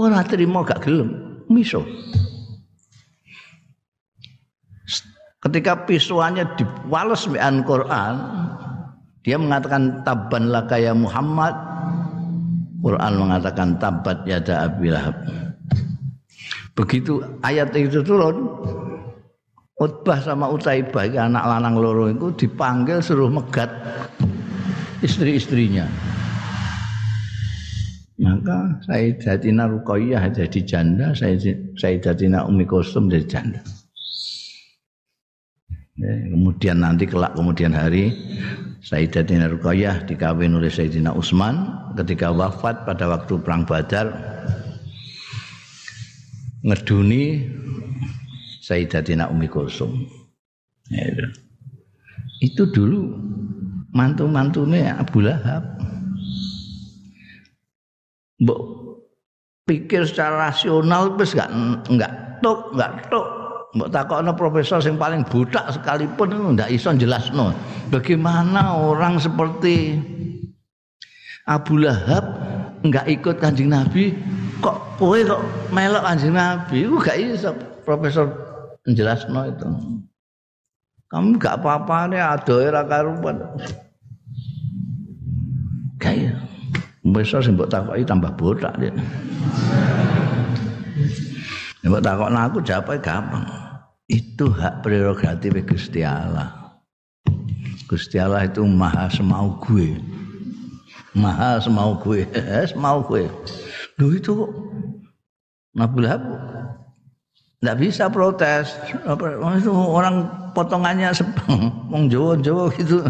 [0.00, 1.84] Ora terima gak gelem, miso.
[5.44, 8.14] Ketika pisuannya diwales dengan Quran,
[9.20, 11.52] dia mengatakan tabban laka ya Muhammad.
[12.80, 15.16] Quran mengatakan tabat yada Abi Lahab.
[16.76, 18.52] Begitu ayat itu turun,
[19.80, 23.72] Utbah sama Utaibah anak lanang loro itu dipanggil suruh megat
[25.00, 25.88] istri-istrinya.
[28.16, 31.12] Maka Sayyidatina Ruqayyah jadi janda,
[31.76, 33.60] Sayyidatina Ummi Kulsum jadi janda.
[35.96, 38.12] Ya, kemudian nanti kelak kemudian hari
[38.84, 44.12] Sayyidatina Ruqayyah dikawin oleh Sayyidina Utsman ketika wafat pada waktu perang Badar
[46.64, 47.44] ngeduni
[48.64, 50.06] Sayyidatina Umi Kulsum.
[50.90, 51.02] Ya,
[52.40, 52.62] itu.
[52.70, 53.16] dulu
[53.92, 55.64] mantu-mantunya Abu Lahab.
[58.36, 58.60] Mbok
[59.64, 61.48] pikir secara rasional wis gak
[61.88, 62.12] enggak
[62.44, 63.26] tok, enggak tok
[63.76, 67.52] Mbok takokno profesor yang paling budak sekalipun itu ndak iso jelasno.
[67.92, 70.00] Bagaimana orang seperti
[71.44, 72.24] Abu Lahab
[72.80, 74.16] enggak ikut Kanjeng Nabi
[74.62, 75.42] kok kowe kok
[75.72, 76.86] melok Kanjeng Nabi?
[76.86, 77.50] Iku gak iso
[77.82, 78.26] profesor
[78.86, 79.68] jelasno itu.
[81.06, 83.36] Kamu gak apa-apa nih ada era karupan.
[85.96, 86.46] Kayak
[87.06, 88.90] Besok sing mbok takoki tambah botak dia.
[91.86, 93.46] Mbok takokno aku jawabnya gampang
[94.10, 96.50] itu hak prerogatif Gusti Allah.
[97.86, 99.94] Gusti Allah itu maha semau gue.
[101.14, 102.26] Maha semau gue,
[102.74, 103.30] semau gue.
[103.96, 104.44] Duh itu
[105.72, 106.22] Nabi Lahab
[107.60, 108.76] tidak bisa protes.
[109.58, 111.10] Itu orang potongannya
[111.88, 113.00] wong Jawa-Jawa gitu.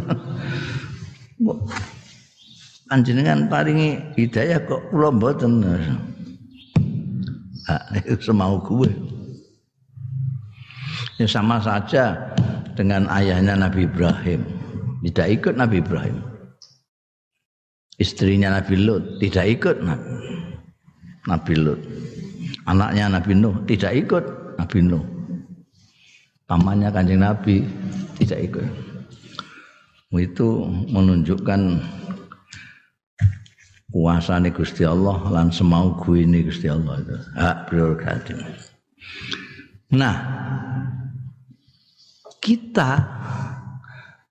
[2.86, 5.66] Panjenengan paringi hidayah kok kula mboten.
[7.66, 7.82] Ah,
[8.22, 8.86] semau gue.
[11.18, 12.14] Ya sama saja
[12.78, 14.46] dengan ayahnya Nabi Ibrahim.
[15.02, 16.22] Tidak ikut Nabi Ibrahim.
[17.98, 20.45] Istrinya Nabi Lut tidak ikut Nabi
[21.26, 21.80] Lut.
[22.66, 24.24] Anaknya Nabi Nuh tidak ikut
[24.58, 25.04] Nabi Nuh.
[26.46, 27.66] Pamannya kanjeng Nabi
[28.22, 28.66] tidak ikut.
[30.14, 31.60] Itu menunjukkan
[33.90, 38.38] kuasa nih Gusti Allah lan semau gue ini Gusti Allah itu hak prerogatif.
[39.92, 40.16] Nah,
[42.38, 43.02] kita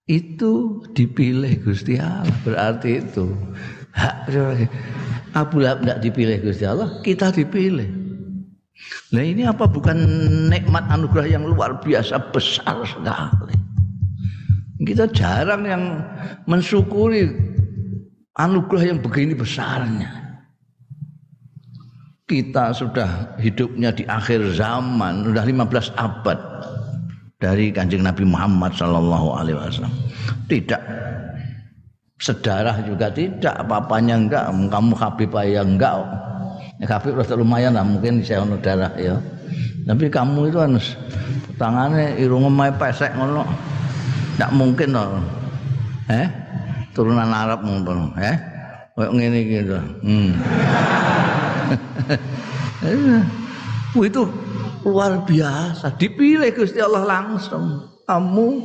[0.06, 3.26] itu dipilih Gusti Allah berarti itu
[3.92, 4.30] hak
[5.36, 7.04] Abu Lahab tidak dipilih Gusti Allah?
[7.04, 7.88] Kita dipilih.
[9.12, 9.96] Nah ini apa bukan
[10.52, 13.56] nikmat anugerah yang luar biasa besar sekali?
[14.84, 15.84] Kita jarang yang
[16.48, 17.32] mensyukuri
[18.36, 20.24] anugerah yang begini besarnya.
[22.26, 26.40] Kita sudah hidupnya di akhir zaman sudah 15 abad
[27.38, 29.96] dari kanjeng Nabi Muhammad Sallallahu Alaihi Wasallam.
[30.50, 30.82] Tidak
[32.26, 34.50] sedarah juga tidak, apa-apanya enggak.
[34.50, 35.94] Kamu Habib ya enggak.
[36.82, 39.22] Ya, Habib rasa lumayan lah, mungkin saya ono darah ya.
[39.86, 40.74] Tapi kamu itu kan
[41.62, 43.46] tangannya irung mai pesek ngono.
[44.36, 45.22] Tidak mungkin loh.
[46.10, 46.26] Eh?
[46.98, 48.36] Turunan Arab ngono, eh?
[48.98, 49.78] Kayak ngene gitu.
[50.02, 50.32] Hmm.
[54.06, 54.22] itu
[54.86, 58.62] luar biasa dipilih Gusti Allah langsung kamu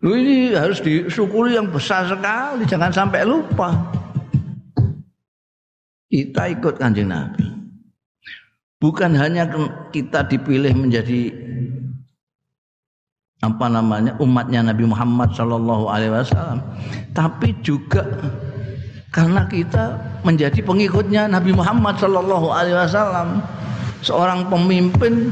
[0.00, 3.68] Lu ini harus disyukuri yang besar sekali, jangan sampai lupa.
[6.08, 7.44] Kita ikut kanjeng Nabi.
[8.80, 9.44] Bukan hanya
[9.92, 11.28] kita dipilih menjadi
[13.44, 16.64] apa namanya umatnya Nabi Muhammad Shallallahu Alaihi Wasallam,
[17.12, 18.04] tapi juga
[19.12, 23.44] karena kita menjadi pengikutnya Nabi Muhammad Shallallahu Alaihi Wasallam
[24.00, 25.28] seorang pemimpin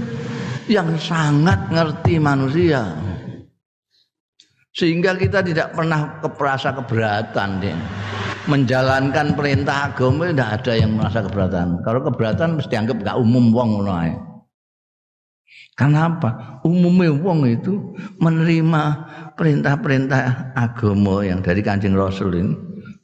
[0.68, 3.07] yang sangat ngerti manusia
[4.78, 7.74] sehingga kita tidak pernah keperasa keberatan deh.
[8.48, 13.82] menjalankan perintah agama tidak ada yang merasa keberatan kalau keberatan mesti anggap gak umum wong
[13.82, 14.24] ngono
[15.78, 16.58] Karena apa?
[16.66, 18.82] Umumnya wong itu menerima
[19.38, 22.52] perintah-perintah agama yang dari kancing Rasul ini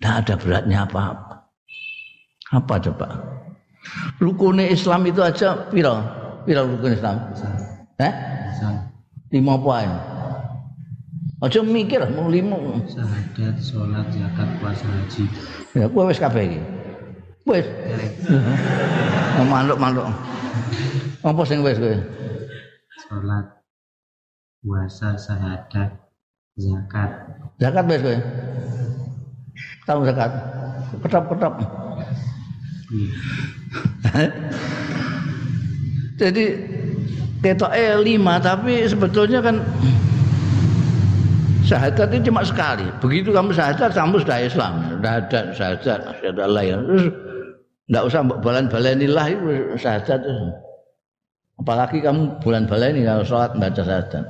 [0.02, 1.34] tidak ada beratnya apa-apa.
[2.50, 3.08] Apa coba?
[4.18, 6.02] Rukun Islam itu aja piro?
[6.42, 7.30] Piro rukun Islam?
[8.02, 8.12] Eh?
[9.30, 10.13] Lima poin.
[11.44, 12.56] Aja mikir mau lima.
[12.88, 15.24] Syahadat, sholat, zakat, puasa, haji.
[15.76, 16.60] Ya, kowe wis kabeh iki.
[17.44, 17.66] Wis.
[19.44, 20.08] Manuk-manuk.
[21.20, 21.92] Apa sing wis kowe?
[23.04, 23.60] Sholat,
[24.64, 25.92] puasa, syahadat,
[26.56, 27.10] zakat.
[27.60, 28.18] Zakat wis kowe?
[29.84, 30.32] tahu zakat
[31.04, 31.54] ketap-ketap
[36.16, 36.44] jadi
[37.44, 39.60] ketoknya lima tapi sebetulnya kan
[41.64, 42.86] syahadat itu cuma sekali.
[43.00, 44.72] Begitu kamu syahadat kamu sudah Islam.
[44.92, 46.76] Sudah ada syahadat syahadat lain.
[46.84, 47.04] Terus
[47.84, 50.20] tidak usah balan-balan lah itu syahadat
[51.54, 54.24] apalagi kamu bulan baleni kalau sholat baca syahadat.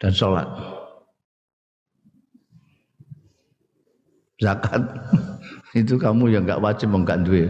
[0.00, 0.48] Dan sholat.
[4.40, 4.80] Zakat.
[5.76, 7.46] Itu kamu yang nggak wajib enggak duwe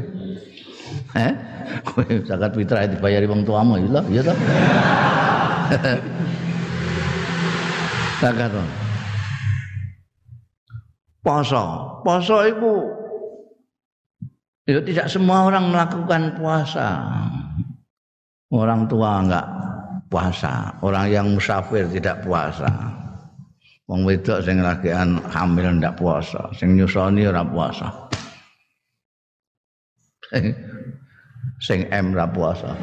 [1.15, 1.33] eh
[2.29, 4.37] zakat fitrah dibayari wong tuamu ya toh, ya toh.
[8.21, 8.53] Zakat.
[11.25, 11.65] Poso,
[12.05, 12.73] poso itu
[14.69, 16.89] ya tidak semua orang melakukan puasa.
[18.51, 19.47] Orang tua enggak
[20.13, 22.69] puasa, orang yang musafir tidak puasa.
[23.89, 27.89] Wong wedok sing lagian hamil ndak puasa, sing nyusoni ora puasa.
[31.67, 32.77] sing M ra puasa.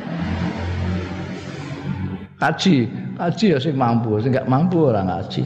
[2.37, 2.75] Kaji,
[3.17, 5.41] kaji ya sing mampu, sing gak mampu ora ngaji.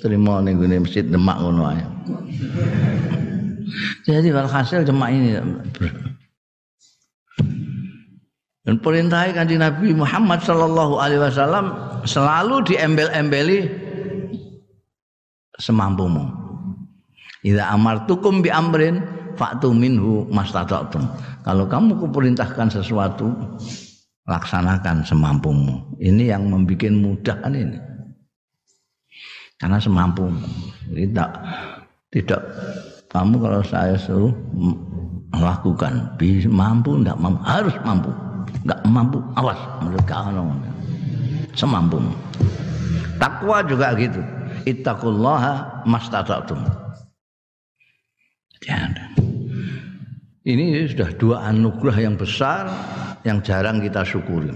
[0.00, 1.82] Terima ning gone masjid Demak ngono ae.
[4.06, 5.36] Jadi walhasil cuma ini
[8.64, 11.66] dan perintah kanjeng Nabi Muhammad Sallallahu Alaihi Wasallam
[12.08, 13.68] selalu diembel-embeli
[15.60, 16.32] semampumu.
[17.44, 19.04] Ida amartukum bi amrin
[19.36, 21.04] faktu minhu mastata'tum.
[21.44, 23.36] Kalau kamu kuperintahkan sesuatu,
[24.24, 25.84] laksanakan semampumu.
[26.00, 27.78] Ini yang membuat mudah kan ini.
[29.60, 30.44] Karena semampumu.
[30.92, 31.30] Tidak
[32.12, 32.42] tidak
[33.12, 34.34] kamu kalau saya suruh
[35.34, 38.10] lakukan bisa mampu tidak mampu harus mampu.
[38.64, 40.30] Nggak mampu awas mereka
[41.54, 42.12] semampumu.
[43.20, 44.20] Takwa juga gitu.
[44.64, 46.84] Ittaqullaha mastata'tum.
[50.44, 52.68] Ini sudah dua anugerah yang besar
[53.24, 54.52] yang jarang kita syukuri.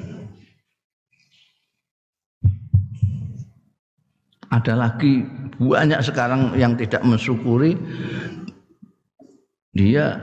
[4.48, 5.28] Ada lagi
[5.60, 7.76] banyak sekarang yang tidak mensyukuri
[9.76, 10.16] dia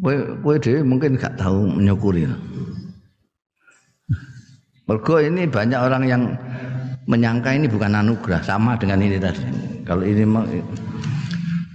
[0.00, 2.24] Kue dewi mungkin gak tahu menyukuri.
[4.88, 6.22] Mergo ini banyak orang yang
[7.04, 9.44] menyangka ini bukan anugerah sama dengan ini tadi.
[9.84, 10.24] Kalau ini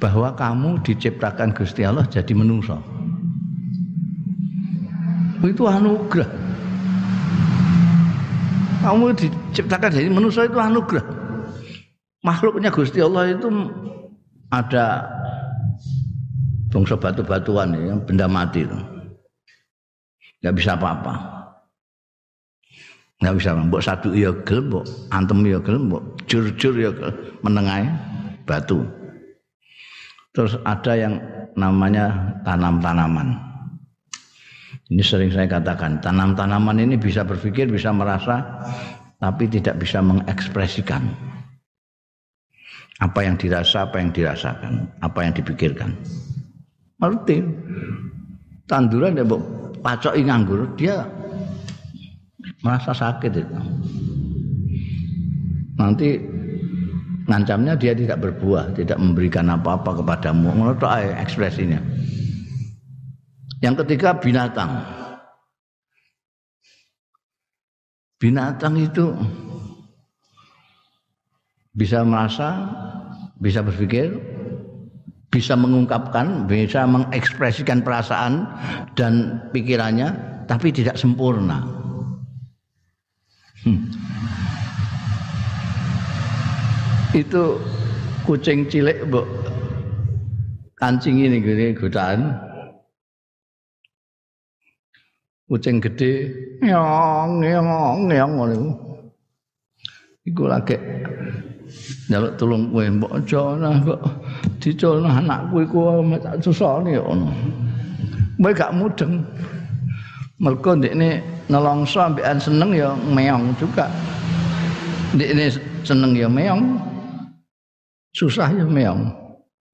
[0.06, 2.78] bahwa kamu diciptakan Gusti Allah jadi menungso.
[5.42, 6.30] Itu anugerah.
[8.86, 11.02] Kamu diciptakan jadi manusia itu anugerah.
[12.22, 13.50] Makhluknya Gusti Allah itu
[14.54, 15.10] ada
[16.70, 18.78] bangsa batu-batuan ya, benda mati itu.
[20.46, 21.34] Gak bisa apa-apa
[23.16, 26.92] nggak bisa mbok satu iya gel mbok antem iya gel mbok jur-jur ya
[27.42, 27.88] menengai
[28.44, 28.84] batu
[30.36, 31.16] terus ada yang
[31.56, 33.40] namanya tanam-tanaman.
[34.92, 38.62] Ini sering saya katakan tanam-tanaman ini bisa berpikir bisa merasa
[39.18, 41.10] tapi tidak bisa mengekspresikan
[43.02, 45.96] apa yang dirasa apa yang dirasakan apa yang dipikirkan.
[47.02, 47.42] Ngerti?
[48.70, 49.42] Tanduran ya mbok
[49.82, 51.06] pacok nganggur dia
[52.62, 53.58] merasa sakit itu.
[55.76, 56.35] Nanti
[57.26, 60.54] ngancamnya dia tidak berbuah, tidak memberikan apa-apa kepadamu.
[60.54, 60.82] Menurut
[61.18, 61.82] ekspresinya.
[63.62, 64.86] Yang ketiga binatang.
[68.22, 69.12] Binatang itu
[71.76, 72.64] bisa merasa,
[73.42, 74.16] bisa berpikir,
[75.34, 78.48] bisa mengungkapkan, bisa mengekspresikan perasaan
[78.96, 80.16] dan pikirannya,
[80.48, 81.60] tapi tidak sempurna.
[83.66, 83.90] Hmm.
[87.16, 87.56] Itu
[88.28, 89.24] kucing cilik mbok
[90.76, 92.36] kancing ini gini godaan.
[95.48, 96.28] Kucing gede
[96.60, 98.60] nyong nyong nyong ngono.
[100.28, 100.76] Iku lagi
[102.12, 104.00] njaluk tulung kowe mbok aja nah mbok
[104.60, 107.32] diculno anakku iku tak susoni ngono.
[108.44, 109.24] Kowe gak mudeng.
[110.36, 113.88] Mergo ndekne nelongso ambekan seneng ya meong juga.
[115.16, 115.48] ini
[115.88, 116.95] seneng ya meong.
[118.16, 119.12] Susah ya meong.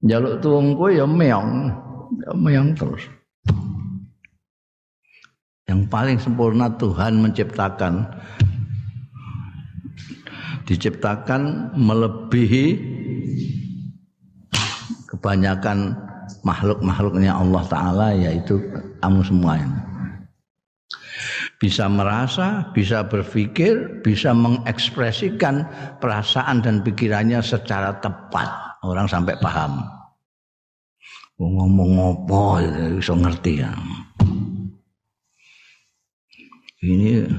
[0.02, 1.70] Jaluk tuungku ya meong.
[2.26, 3.06] Ya meong terus.
[5.70, 8.02] Yang paling sempurna Tuhan menciptakan
[10.66, 12.66] diciptakan melebihi
[15.06, 15.94] kebanyakan
[16.42, 18.58] makhluk-makhluknya Allah Ta'ala yaitu
[18.98, 19.91] kamu semuanya
[21.62, 25.62] bisa merasa, bisa berpikir, bisa mengekspresikan
[26.02, 28.50] perasaan dan pikirannya secara tepat.
[28.82, 29.78] Orang sampai paham.
[31.38, 32.66] Ngomong apa
[32.98, 33.70] bisa ngerti ya.
[36.82, 37.30] Ini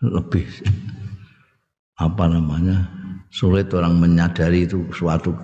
[0.00, 0.48] lebih
[2.00, 2.88] apa namanya
[3.28, 5.36] sulit orang menyadari itu suatu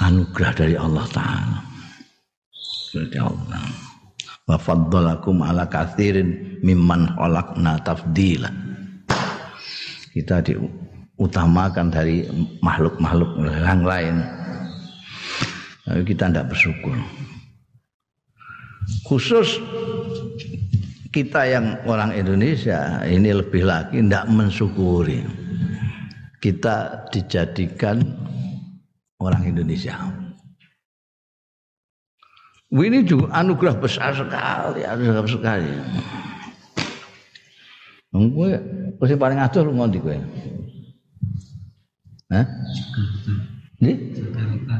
[0.00, 1.60] anugerah dari Allah Taala.
[2.88, 3.83] Dari Allah
[4.44, 8.64] wa faddalakum ala katsirin mimman khalaqna tafdila
[10.14, 10.54] kita di
[11.18, 12.22] utamakan dari
[12.62, 14.22] makhluk-makhluk yang lain.
[15.82, 16.94] Tapi kita tidak bersyukur.
[19.04, 19.58] Khusus
[21.10, 25.26] kita yang orang Indonesia ini lebih lagi tidak mensyukuri.
[26.38, 27.98] Kita dijadikan
[29.18, 29.98] orang Indonesia.
[32.74, 35.70] Ini juga anugerah besar sekali, anugerah besar sekali.
[38.10, 38.50] Kowe
[39.06, 40.18] sing paling adoh ngondi kowe?
[42.34, 42.46] Hah?
[43.78, 43.92] Ini?
[44.18, 44.74] Jakarta.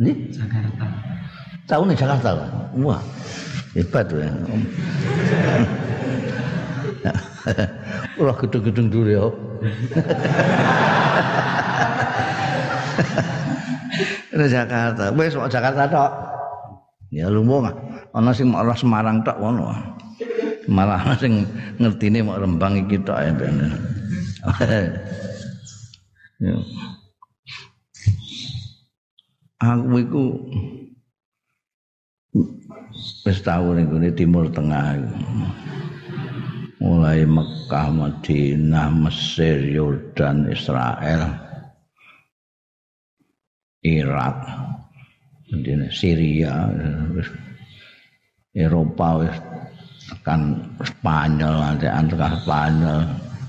[0.00, 0.12] Ini?
[0.32, 0.84] Jakarta.
[1.68, 2.28] Tahu nih Jakarta.
[2.80, 3.04] Wah,
[3.76, 4.32] hebat tuh ya.
[8.16, 9.28] Ulah gedung-gedung dulu ya.
[14.32, 15.12] Ini Jakarta.
[15.12, 16.25] Wes Jakarta tok.
[17.16, 17.76] Ya lumpuh nggak?
[18.12, 19.72] Ana sing mau orang Semarang tok ngono.
[20.68, 21.48] Malah ana sing
[21.80, 23.32] ngertine mau Rembang iki tok ya.
[26.36, 26.52] Ya.
[29.56, 30.24] Aku iku
[33.24, 35.16] wis tau ning Timur Tengah iku.
[36.76, 41.32] Mulai Mekah, Madinah, Mesir, Yordan, Israel,
[43.80, 44.36] Irak,
[45.94, 46.66] Syria,
[48.50, 49.22] Eropa
[50.06, 53.06] tekan Spanyol, antara Spanyol,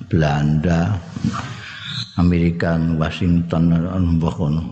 [0.09, 0.97] Belanda,
[2.17, 3.73] Amerika, Washington,
[4.21, 4.63] kono.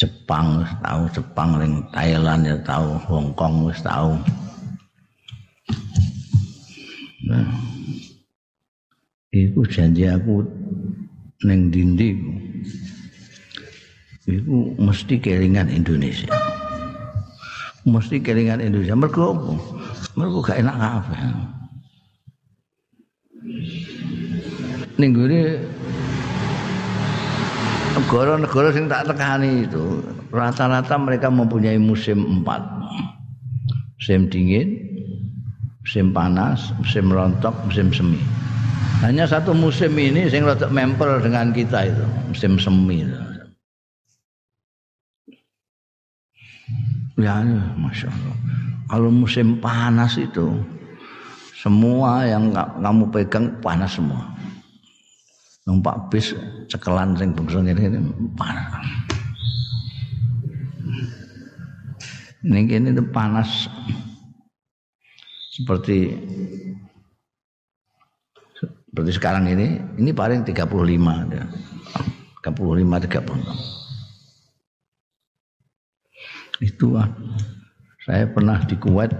[0.00, 1.60] Jepang tahu, Jepang
[1.92, 4.16] Thailand ya tahu, Hong Kong wis tahu.
[7.28, 7.44] Nah,
[9.28, 10.40] iku janji aku
[11.44, 12.16] ning dindi.
[14.30, 16.30] Iku mesti kelingan Indonesia.
[17.82, 18.94] Mesti kelingan Indonesia.
[18.94, 19.52] Mergo apa?
[20.14, 21.18] Mergo gak enak kabeh.
[25.00, 25.10] Ning
[28.00, 32.62] negara-negara sing tak tekani itu rata-rata mereka mempunyai musim empat
[33.98, 34.78] musim dingin
[35.82, 38.20] musim panas musim rontok musim semi
[39.02, 43.04] hanya satu musim ini sing rada memper dengan kita itu musim semi
[47.20, 47.44] ya
[47.76, 48.36] masya Allah
[48.90, 50.50] kalau musim panas itu
[51.60, 54.32] semua yang kamu pegang panas semua
[55.70, 56.34] numpak bis
[56.66, 58.00] cekelan sing bungsu ini
[58.34, 58.66] panas.
[62.40, 63.68] Ini ini itu panas
[65.54, 66.16] seperti
[68.56, 70.66] seperti sekarang ini ini paling 35
[71.30, 71.44] ya.
[72.40, 73.79] 35 36
[76.60, 77.08] itu ah,
[78.04, 79.10] saya pernah di Kuwait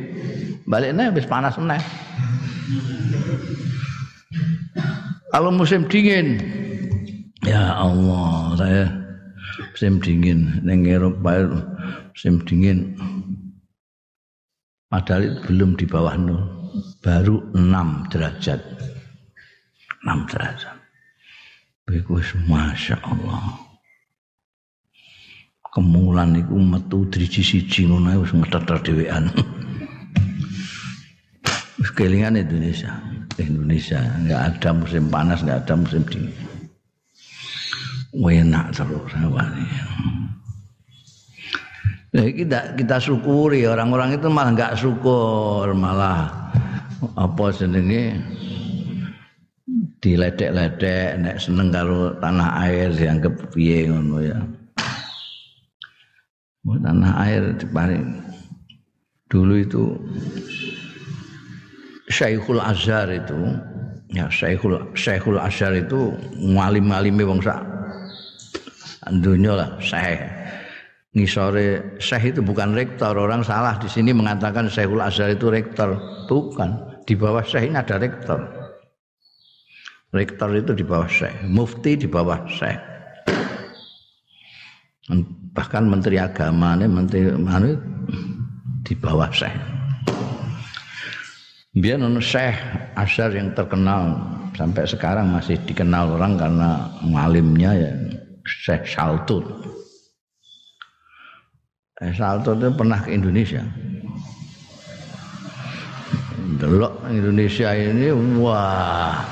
[0.64, 1.82] balekne wis panas meneh.
[5.28, 6.40] Kalau musim dingin,
[7.44, 8.84] ya Allah, saya
[9.76, 11.52] musim dingin neng Eropa
[12.16, 12.96] musim dingin
[14.88, 16.48] Padahal belum di bawah nol,
[17.04, 18.56] baru 6 derajat.
[20.08, 20.76] 6 derajat.
[21.84, 23.68] Bagus, Masya Allah.
[25.68, 29.28] Kemulan itu metu driji siji ngono wis ngeteter dhewean.
[31.78, 32.90] Wis kelingan Indonesia.
[33.38, 36.34] Indonesia enggak ada musim panas, enggak ada musim dingin.
[38.18, 39.84] Enak terus awalnya.
[42.08, 46.50] Nah, kita kita syukuri orang-orang itu malah nggak syukur malah
[47.14, 48.16] apa jenenge
[49.98, 54.38] diledek-ledek nek seneng karo tanah air dianggap piye ngono ya.
[56.68, 57.42] tanah air
[57.74, 58.04] paling
[59.26, 59.84] dulu itu
[62.08, 63.36] Syekhul Azhar itu
[64.14, 67.60] ya Syekhul Syekhul Azhar itu ngalim-ngalime wong sak
[69.08, 70.20] dunia lah Syekh.
[71.16, 75.96] Ngisore Syekh itu bukan rektor orang salah di sini mengatakan Syekhul Azhar itu rektor.
[76.28, 78.57] Bukan di bawah Syekh ini ada rektor
[80.12, 82.80] rektor itu di bawah Syekh mufti di bawah Syekh.
[85.56, 87.72] Bahkan menteri agama ini menteri mana
[88.84, 89.56] di bawah Syekh.
[91.78, 92.56] Biar non Syekh
[92.96, 94.16] Azhar yang terkenal
[94.56, 97.90] sampai sekarang masih dikenal orang karena ngalimnya ya
[98.42, 99.44] Syekh Saltun
[101.98, 103.62] Syekh Saltun itu pernah ke Indonesia.
[106.58, 108.10] Delok Indonesia ini
[108.42, 109.22] wah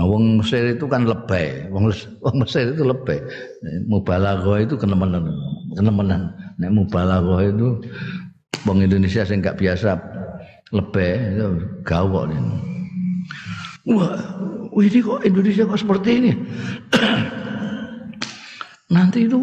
[0.00, 1.92] Wong Mesir itu kan lebay, wong
[2.40, 3.20] Mesir itu lebay.
[3.84, 5.28] Mubalaghah itu kenemenan,
[5.76, 6.32] kenemenan.
[6.56, 7.76] Nek mubalaghah itu
[8.64, 10.00] wong Indonesia sing gak biasa
[10.72, 11.46] lebay itu
[11.84, 12.40] gawok ini.
[13.92, 14.16] Wah,
[14.80, 16.32] ini kok Indonesia kok seperti ini?
[18.94, 19.40] Nanti itu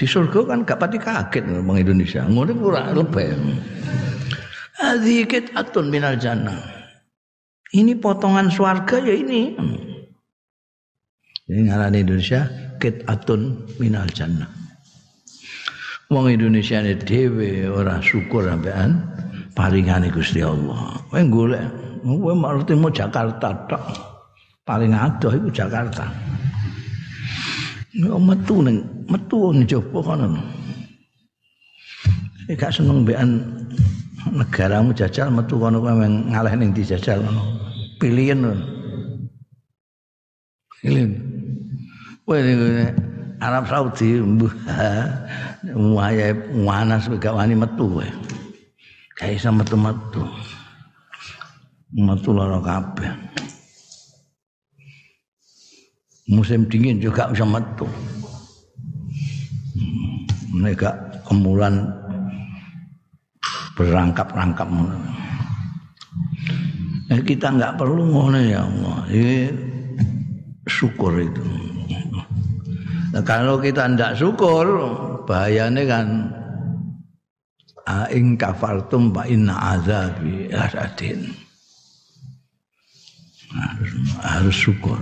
[0.00, 2.24] di surga kan gak pati kaget wong Indonesia.
[2.24, 3.36] Ngono ora lebay.
[4.80, 6.81] Adzikit atun minal jannah.
[7.72, 9.56] Ini potongan swarga ya ini.
[11.48, 12.44] Ini ngaran Indonesia
[13.08, 14.48] atun minal jannah.
[16.12, 19.00] Wong Indonesia ini dewe ora syukur sampean
[19.56, 21.00] paringane Gusti Allah.
[21.08, 21.64] Kowe golek,
[22.04, 22.32] kowe
[22.76, 23.84] mau Jakarta tok.
[24.68, 26.12] Paling adoh iku Jakarta.
[27.96, 30.36] Ya metu ning metu jopo kono.
[32.52, 33.40] Gak seneng mbekan
[34.30, 37.42] negaramu jajal metu kono kowe ngaleh ning dijajal kono
[37.98, 38.38] pilihan
[40.78, 41.10] pilihan
[42.22, 42.38] Wah
[43.42, 44.22] Arab Saudi
[45.74, 48.06] muaya panas gak wani metu kowe.
[49.18, 50.22] Gak iso metu-metu.
[51.90, 53.10] Metu lara kabeh.
[56.30, 57.90] Musim dingin juga bisa metu.
[60.54, 60.94] Mereka
[61.26, 61.90] kemulan
[63.76, 64.68] berangkap-rangkap
[67.12, 69.04] Eh, kita nggak perlu ngono ya Allah.
[69.12, 69.52] Ini
[70.64, 71.44] syukur itu.
[73.12, 74.64] Nah, kalau kita tidak syukur,
[75.28, 76.06] bahayanya kan
[77.84, 81.36] aing kafartum fa inna azabi asadin.
[83.52, 83.92] Harus,
[84.24, 84.96] harus syukur.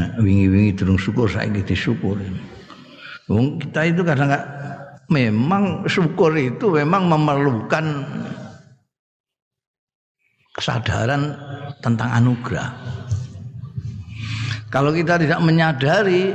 [0.00, 2.16] Nah, wingi-wingi terus syukur saya gitu syukur.
[3.28, 4.61] Kita itu kadang kadang
[5.12, 7.84] memang syukur itu memang memerlukan
[10.56, 11.36] kesadaran
[11.84, 12.72] tentang anugerah.
[14.72, 16.32] Kalau kita tidak menyadari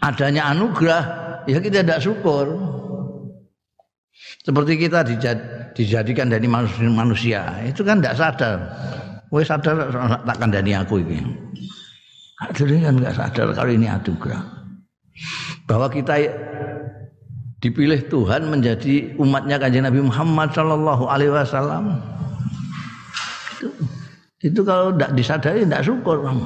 [0.00, 1.02] adanya anugerah,
[1.44, 2.56] ya kita tidak syukur.
[4.44, 5.04] Seperti kita
[5.72, 8.56] dijadikan dari manusia, manusia itu kan tidak sadar.
[9.32, 9.88] Wes sadar
[10.24, 11.20] tak kandani aku ini.
[12.52, 14.40] Jadi kan nggak sadar kalau ini anugerah.
[15.64, 16.20] Bahwa kita
[17.64, 21.96] dipilih Tuhan menjadi umatnya kanjeng Nabi Muhammad Shallallahu Alaihi Wasallam.
[23.56, 23.68] Itu.
[24.44, 26.44] Itu kalau tidak disadari tidak syukur kamu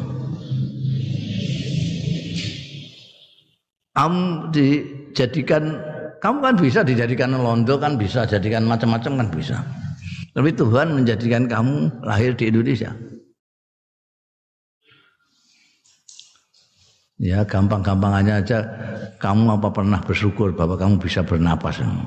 [4.54, 5.82] dijadikan
[6.22, 9.58] kamu kan bisa dijadikan londo kan bisa jadikan macam-macam kan bisa.
[10.38, 12.94] Tapi Tuhan menjadikan kamu lahir di Indonesia
[17.18, 18.58] ya gampang-gampangannya aja
[19.18, 22.06] kamu apa pernah bersyukur bahwa kamu bisa bernapas nah,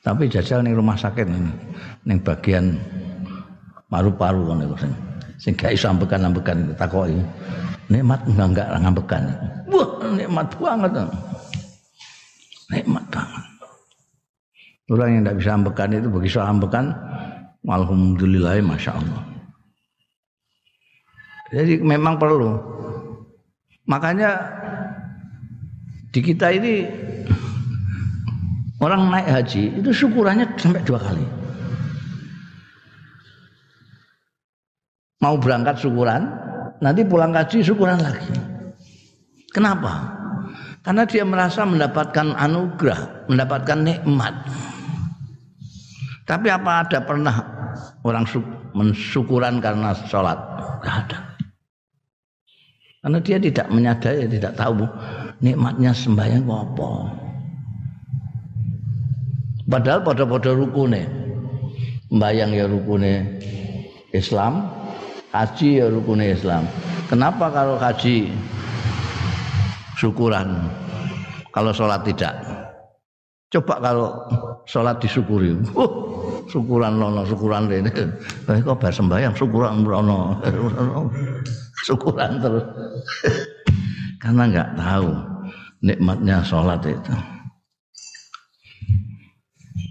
[0.00, 1.28] tapi jajal ning rumah sakit
[2.08, 2.80] ning bagian
[3.92, 4.92] paru-paru ngono iku sing
[5.40, 6.76] sing ambekan-ambekan itu.
[7.90, 9.22] Nikmat enggak enggak ngambekan.
[9.66, 10.92] Wah, nikmat banget.
[12.70, 13.44] Nikmat banget.
[14.90, 16.86] Orang yang tidak bisa ambekan itu begitu ambekan,
[17.66, 19.22] alhamdulillah, masya Allah.
[21.50, 22.56] Jadi memang perlu.
[23.90, 24.38] Makanya
[26.14, 26.86] di kita ini
[28.80, 31.20] Orang naik haji itu syukurannya sampai dua kali.
[35.20, 36.32] Mau berangkat syukuran,
[36.80, 38.32] nanti pulang haji syukuran lagi.
[39.52, 40.16] Kenapa?
[40.80, 44.32] Karena dia merasa mendapatkan anugerah, mendapatkan nikmat.
[46.24, 47.36] Tapi apa ada pernah
[48.00, 48.24] orang
[48.72, 50.40] mensyukuran karena sholat?
[50.80, 51.29] Tidak ada.
[53.00, 54.84] Karena dia tidak menyadari, tidak tahu
[55.40, 56.90] nikmatnya sembahyang apa.
[59.64, 61.08] Padahal pada-pada rukune.
[62.10, 63.38] Mbayang ya rukune
[64.10, 64.66] Islam,
[65.30, 66.66] Haji ya rukun Islam.
[67.06, 68.34] Kenapa kalau haji
[69.94, 70.66] syukuran?
[71.54, 72.34] Kalau sholat tidak?
[73.50, 74.08] Coba kalau
[74.66, 75.54] sholat disyukuri.
[75.74, 75.90] Uh,
[76.50, 77.90] syukuran lono, syukuran ini.
[78.46, 80.38] Kok bar sembahyang syukuran lono.
[81.86, 82.64] Syukuran terus.
[84.22, 85.10] Karena nggak tahu
[85.80, 87.14] nikmatnya sholat itu.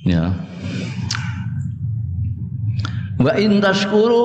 [0.05, 0.31] Ya.
[3.19, 4.23] Wa in tashkuru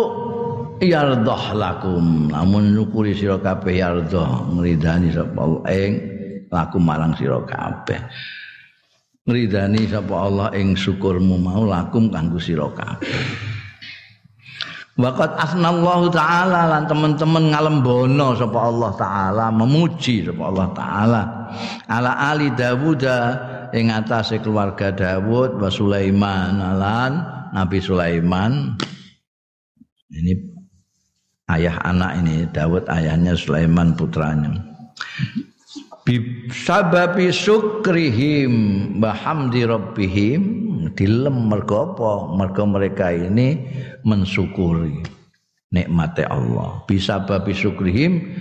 [0.84, 2.30] yardah lakum.
[2.30, 5.92] Namun nyukuri sira kabeh yardah ngridani sapa Allah ing
[6.52, 7.98] lakum marang sira kabeh
[9.24, 12.68] ngridani sapa Allah ing syukurmu mau lakum kanggo sira
[14.94, 21.22] Waqat asnallahu taala lan teman-teman ngalembono sapa Allah taala memuji sapa Allah taala.
[21.90, 23.02] Ala ali Dawud
[23.74, 26.62] ing atase keluarga Dawud wa Sulaiman.
[26.78, 27.12] Lan
[27.50, 28.78] Nabi Sulaiman.
[30.14, 30.32] Ini
[31.50, 34.62] ayah anak ini Dawud ayahnya Sulaiman putranya.
[36.06, 38.52] Bisababi syukrihim
[39.02, 40.63] bahamdi rabbihim
[40.94, 42.34] dilem mergo apa?
[42.34, 43.60] Mergo mereka ini
[44.06, 45.02] mensyukuri
[45.74, 46.82] nikmate Allah.
[46.86, 48.38] Bisababi syukrihim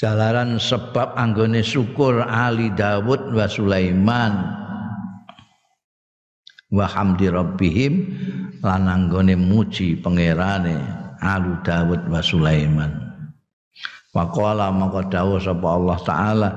[0.00, 4.32] jalaran sebab anggone syukur Ali Dawud wa Sulaiman
[6.72, 7.92] wa hamdi rabbihim
[8.64, 10.80] lan anggone muji pangerane
[11.20, 12.92] Ali Dawud wa Sulaiman.
[14.10, 16.50] Waqala maka dawuh sapa Allah taala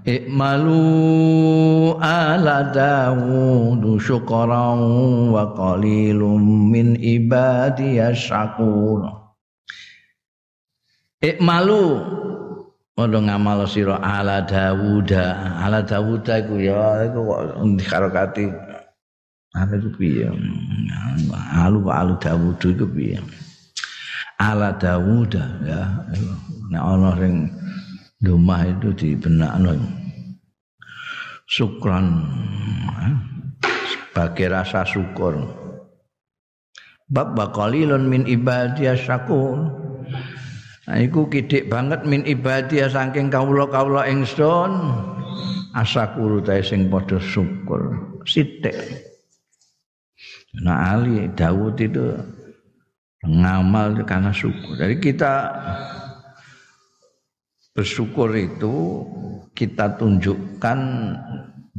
[0.00, 0.80] Ikmalu
[2.00, 4.80] ala Dawud syukran
[5.28, 9.04] wa qalilum min ibadiyas syakur
[11.20, 12.00] Ikmalu
[12.96, 17.40] Mondo ngamal sira ala Dawud ala Dawud iku ya iku kok
[17.80, 18.44] dikarokati
[19.56, 20.28] anu iku piye?
[21.60, 23.16] Alu alu Dawud iku piye?
[24.36, 25.32] Ala Dawud
[25.64, 25.80] ya.
[26.72, 27.48] Nek ana sing
[28.20, 29.76] rumah itu dibenakno.
[31.48, 32.06] Syukran.
[33.88, 35.34] Sebagai rasa syukur.
[37.10, 39.66] Bab qalilun min ibadiyah syakur
[40.86, 44.70] nah iku kidik banget min ibadiyah saking kawula-kawula ingsun.
[45.70, 47.94] Asakur ta sing padha syukur.
[48.26, 48.74] Sithik.
[50.62, 52.10] Nah Ali Dawud itu
[53.22, 54.74] ngamal karena syukur.
[54.74, 55.46] Jadi kita
[57.80, 59.08] bersyukur itu
[59.56, 60.78] kita tunjukkan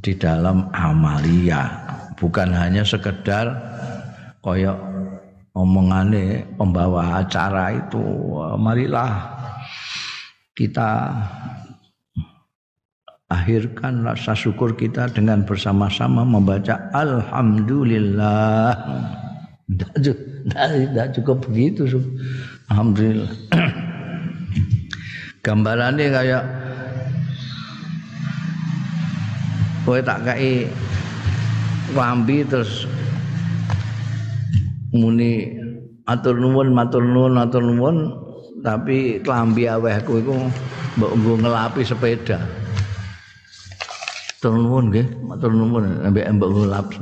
[0.02, 1.70] di dalam amalia,
[2.18, 3.54] bukan hanya sekedar
[4.42, 4.82] koyok
[5.54, 8.02] omongane pembawa acara itu.
[8.58, 9.30] Marilah
[10.58, 11.14] kita
[13.30, 18.74] akhirkan rasa syukur kita dengan bersama-sama membaca alhamdulillah.
[19.70, 21.86] Tidak cukup begitu.
[22.74, 23.30] Alhamdulillah.
[25.42, 26.44] Gambarannya kayak
[29.82, 30.70] kowe tak kai
[31.98, 32.86] wambi terus
[34.94, 35.58] muni
[36.06, 37.98] atur nuwun matur nuwun matur nuwun
[38.62, 40.38] tapi klambi awehku iku
[41.02, 42.38] mbok nggo ngelapi sepeda.
[44.38, 46.96] Matur nuwun nggih, matur nuwun ambek mbok ngelapi.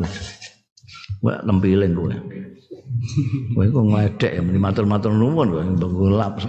[1.20, 2.16] Mbok nempiling kowe.
[3.52, 6.40] Kowe kok ngedek ya matur-matur nuwun kok mbengulap.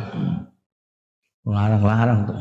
[1.49, 2.39] Larang-larang tuh.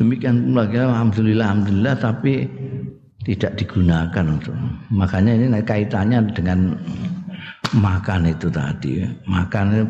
[0.00, 2.48] Demikian pula alhamdulillah alhamdulillah tapi
[3.24, 4.56] tidak digunakan untuk.
[4.88, 6.72] Makanya ini kaitannya dengan
[7.76, 9.04] makan itu tadi.
[9.28, 9.84] Makan itu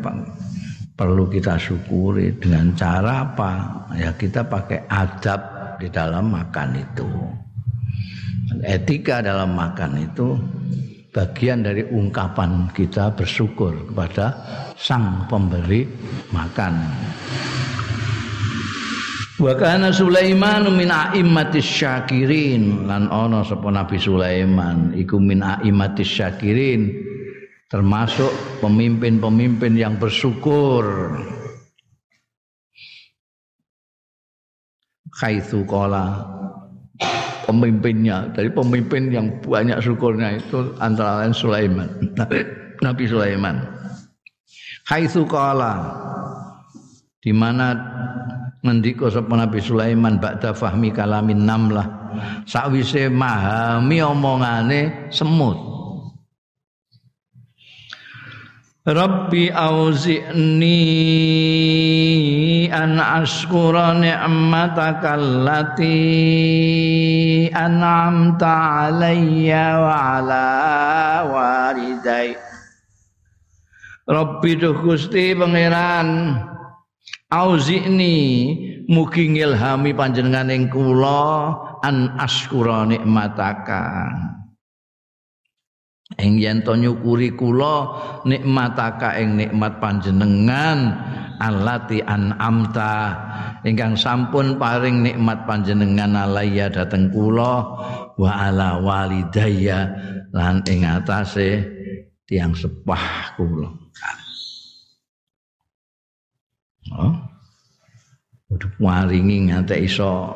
[0.99, 3.51] perlu kita syukuri dengan cara apa?
[3.95, 5.39] Ya kita pakai adab
[5.79, 7.07] di dalam makan itu.
[8.67, 10.35] Etika dalam makan itu
[11.11, 14.31] bagian dari ungkapan kita bersyukur kepada
[14.79, 15.83] sang pemberi
[16.31, 16.73] makan.
[19.41, 26.93] Wa kana Sulaiman min a'immatis syakirin lan ana sapa Nabi Sulaiman iku min a'immatis syakirin
[27.67, 28.31] termasuk
[28.63, 31.15] pemimpin-pemimpin yang bersyukur.
[35.11, 36.23] Kaitsu qala
[37.51, 38.31] pemimpinnya.
[38.31, 41.87] Dari pemimpin yang banyak syukurnya itu antara lain Sulaiman.
[42.85, 43.59] Nabi Sulaiman.
[44.87, 45.91] Haitsu qala
[47.21, 47.75] di mana
[48.63, 51.85] ngendika sapa Nabi Sulaiman ba'da fahmi kalamin namlah.
[52.47, 55.80] Sakwise mahami omongane semut
[58.81, 60.73] Rabbi auzi'ni
[62.73, 65.93] an ashkura ni'mataka allati
[67.53, 70.49] an'amta alayya wa ala
[71.29, 72.41] walidayya
[74.09, 76.41] Rabbi duh Gusti pangeran
[77.29, 78.17] Auzini
[78.89, 81.53] mugi ngilhami panjenengan kula
[81.85, 84.09] an askura nikmataka.
[86.19, 87.87] Ing yen to nyukuri kula
[88.27, 90.91] nikmataka ing nikmat panjenengan
[91.39, 93.15] allati amta
[93.63, 97.63] ingkang sampun paring nikmat panjenengan alaya dateng kula
[98.19, 99.87] wa ala walidayya
[100.35, 101.63] lan ing atase
[102.27, 103.71] tiang sepah kula.
[106.91, 107.15] Oh.
[108.51, 110.27] Udah waringi ngantek iso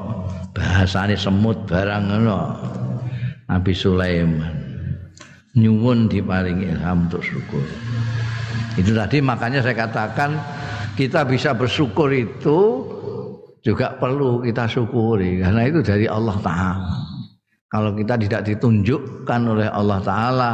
[0.55, 2.39] bahasane semut barang ngono.
[3.45, 4.64] Nabi Sulaiman
[5.55, 7.63] nyuwun diparingi ilham untuk syukur.
[8.75, 10.35] Itu tadi makanya saya katakan
[10.99, 12.83] kita bisa bersyukur itu
[13.63, 16.95] juga perlu kita syukuri karena itu dari Allah Taala.
[17.65, 20.51] Kalau kita tidak ditunjukkan oleh Allah Taala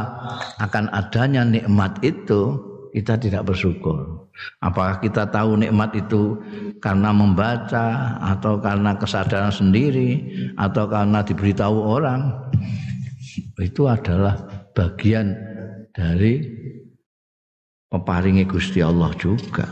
[0.58, 2.58] akan adanya nikmat itu,
[2.90, 4.26] kita tidak bersyukur.
[4.64, 6.40] Apakah kita tahu nikmat itu
[6.80, 10.24] karena membaca atau karena kesadaran sendiri
[10.56, 12.32] atau karena diberitahu orang?
[13.60, 15.36] Itu adalah bagian
[15.92, 16.42] dari
[17.88, 19.68] peparingi Gusti Allah juga.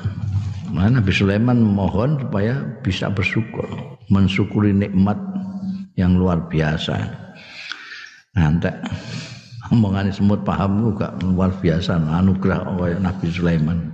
[0.71, 3.67] Mana Nabi Sulaiman mohon supaya bisa bersyukur,
[4.07, 5.19] mensyukuri nikmat
[5.99, 6.95] yang luar biasa.
[8.39, 8.71] Nanti
[9.75, 12.71] omongan semut paham juga luar biasa anugerah
[13.03, 13.91] Nabi Sulaiman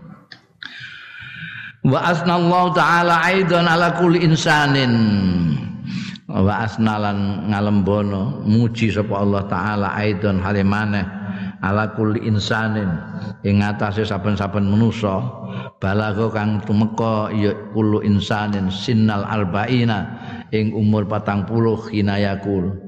[1.86, 4.90] wa asnallahu taala aidan ala kulli insanin
[6.26, 11.06] wa asnalan ngalembono muji sapa Allah taala aidan halimane
[11.62, 12.90] ala kulli insanin
[13.46, 15.22] ing atase saben-saben manusa
[15.78, 20.18] balago kang tumeka ya kullu insanin sinnal arba'ina
[20.50, 22.85] ing umur 40 hinayakul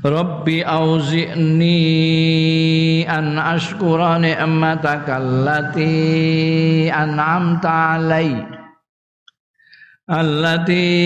[0.00, 1.84] Rabbi auzi'ni
[3.04, 8.48] an ashkura ni'mataka allati an'amta alayya
[10.08, 11.04] allati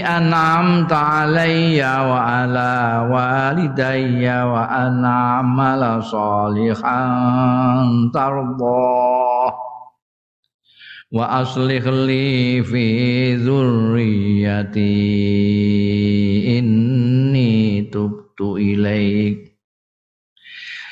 [0.00, 9.52] an'amta alayya wa ala walidayya wa an a'mala salihan tardah.
[11.12, 14.96] Wa aslih li fi dzurriyyati
[18.36, 19.56] tubtu ilaik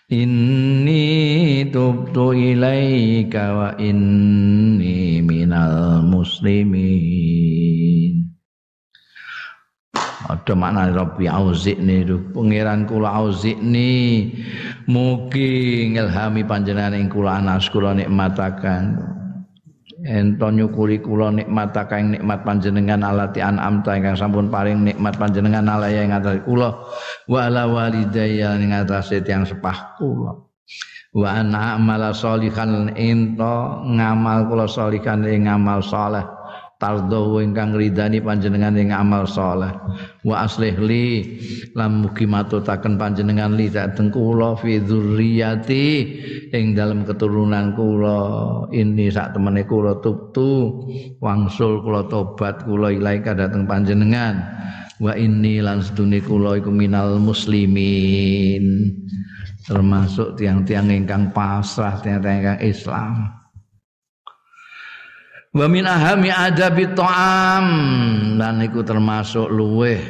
[0.08, 8.24] Inni tubtu ilaika wa inni minal muslimin
[10.24, 12.16] Ada makna Rabbi auzik itu.
[12.32, 14.32] Pangeran kula auzik ni
[14.88, 19.04] mugi ngelhami panjenengan ing kula anas kula nikmatakan
[20.04, 26.04] ento nyukuri kula nikmat kaing nikmat panjenengan alati an'amta ingkang sampun paring nikmat panjenengan alaya
[26.04, 26.76] ing atas kula.
[27.24, 30.44] Wa ala walidayya ing atase tiyang sepah kula.
[31.14, 36.33] Wa ana amala sholihan ento ngamal kula sholihan ing ngamal saleh
[36.84, 39.72] tardo ingkang ridani panjenengan ing amal saleh.
[40.20, 41.40] Wa aslih li
[41.72, 45.86] lam mugi matutaken panjenengan li dhateng kula fi dzurriyyati
[46.52, 48.20] ing dalam keturunan kula.
[48.68, 50.84] Ini sak temene kula tubtu
[51.24, 54.44] wangsul kula tobat kula ilaika dhateng panjenengan.
[55.00, 58.92] Wa inni lan sedune kula iku minal muslimin.
[59.64, 63.43] Termasuk tiang-tiang ingkang pasrah tiang-tiang ingkang Islam
[65.54, 67.66] Wa min ahami adabi ta'am.
[68.34, 70.02] Dan iku termasuk luweh.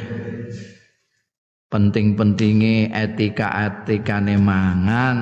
[1.69, 5.17] Penting-pentinge etika-etikane mangan.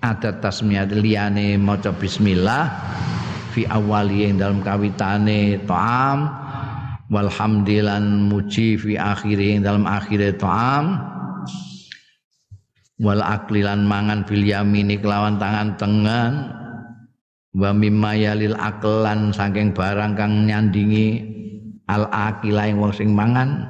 [0.00, 2.72] Ada tasmiyat liyane maca bismillah.
[3.52, 6.48] Fi awali yang dalam kawitane ta'am.
[7.12, 10.96] Walhamdilan muji fi akhiri yang dalam akhire ta'am.
[12.96, 16.64] Wal aklilan mangan fil yamini kelawan tangan tengan
[17.56, 21.24] wa mimma yalil aklan saking barang kang nyandingi
[21.88, 23.64] al akila wong sing mangan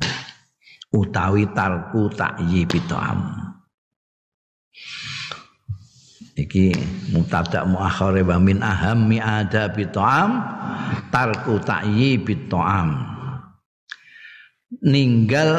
[0.98, 3.44] utawi tarku takyibi ta'am.
[6.36, 6.66] Iki
[7.16, 10.40] mutadak muakhare wa min ahammi adabi ta'am
[11.12, 13.04] tarku takyibi ta'am.
[14.80, 15.50] Ninggal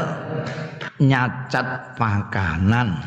[1.02, 2.98] nyacat makanan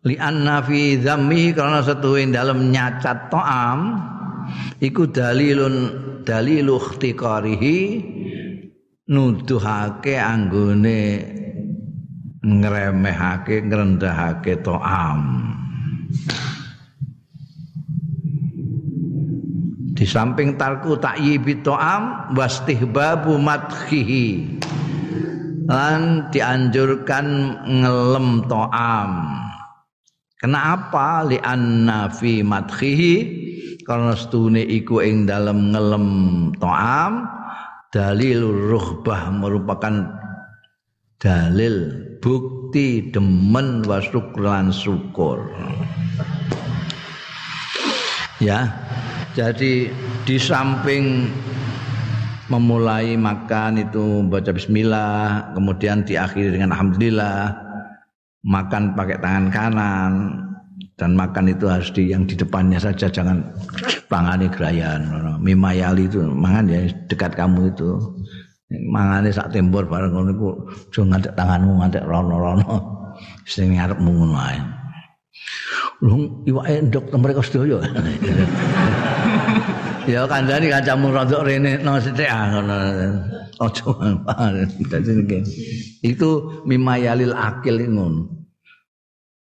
[0.00, 3.80] li anna fi dzammi karena setuwe dalam nyacat to'am
[4.80, 5.76] iku dalilun
[6.24, 7.78] dalilu ikhtiqarihi
[9.12, 11.02] nuduhake anggone
[12.40, 15.20] ngremehake ngrendahake to'am
[19.92, 24.56] di samping tarku ta'yibi ta'am wastihbabu madhihi
[25.68, 27.26] lan dianjurkan
[27.68, 29.10] ngelem ta'am
[30.40, 33.14] kenapa li anna fi madhihi
[33.90, 36.06] karena stune iku ing dalam ngelem
[36.62, 37.26] ta'am.
[37.90, 40.14] Dalil ruhbah merupakan
[41.18, 41.90] dalil
[42.22, 45.42] bukti demen wa syukran syukur.
[48.38, 48.70] Ya
[49.34, 49.90] jadi
[50.22, 51.34] di samping
[52.46, 57.69] memulai makan itu baca bismillah kemudian diakhiri dengan alhamdulillah
[58.44, 60.12] makan pakai tangan kanan.
[61.00, 63.08] Dan makan itu harus di yang di depannya saja.
[63.08, 63.40] Jangan
[64.12, 65.00] pangani gerayan.
[65.40, 67.96] Mimayali itu mangan ya dekat kamu itu.
[68.70, 70.48] Mangane sak tembor bareng ngono iku
[70.92, 72.76] aja ngadek tanganmu ngadek rono-rono.
[73.48, 74.79] Sing ngarepmu ngono ae
[76.00, 77.78] Lung iwake ndok mereka sedaya.
[80.08, 82.76] ya kandhani kancamu rodok rene no sithik ah ngono.
[83.60, 85.44] Aja dadi
[86.00, 88.48] Itu mimayalil akil ngono.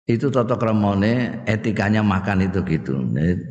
[0.07, 2.95] Itu tata kramane etikanya makan itu gitu.
[3.11, 3.43] Jadi,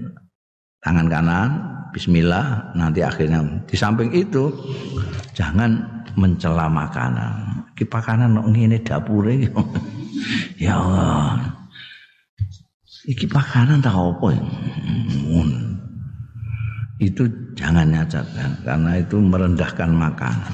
[0.80, 1.50] tangan kanan
[1.92, 4.48] bismillah nanti akhirnya di samping itu
[5.36, 5.84] jangan
[6.16, 7.68] mencela makanan.
[7.76, 9.36] Ki pakanan ngene dapure
[10.56, 11.55] ya Allah
[13.06, 14.42] iki pakanan tak apa ya?
[16.96, 20.52] itu jangan nyacatkan karena itu merendahkan makanan.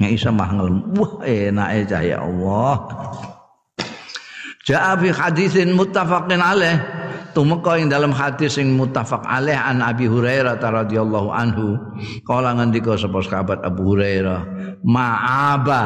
[0.00, 0.50] Nggak bisa mah
[0.96, 2.76] wah enak aja ya Allah.
[4.64, 6.76] Ja'a fi hadisin muttafaqin alaih.
[7.36, 11.76] Tumeka ing dalam hadis sing muttafaq alaih an Abi Hurairah radhiyallahu anhu.
[12.24, 14.48] Kala ngendika sapa sahabat Abu Hurairah
[14.88, 15.84] ma'aba.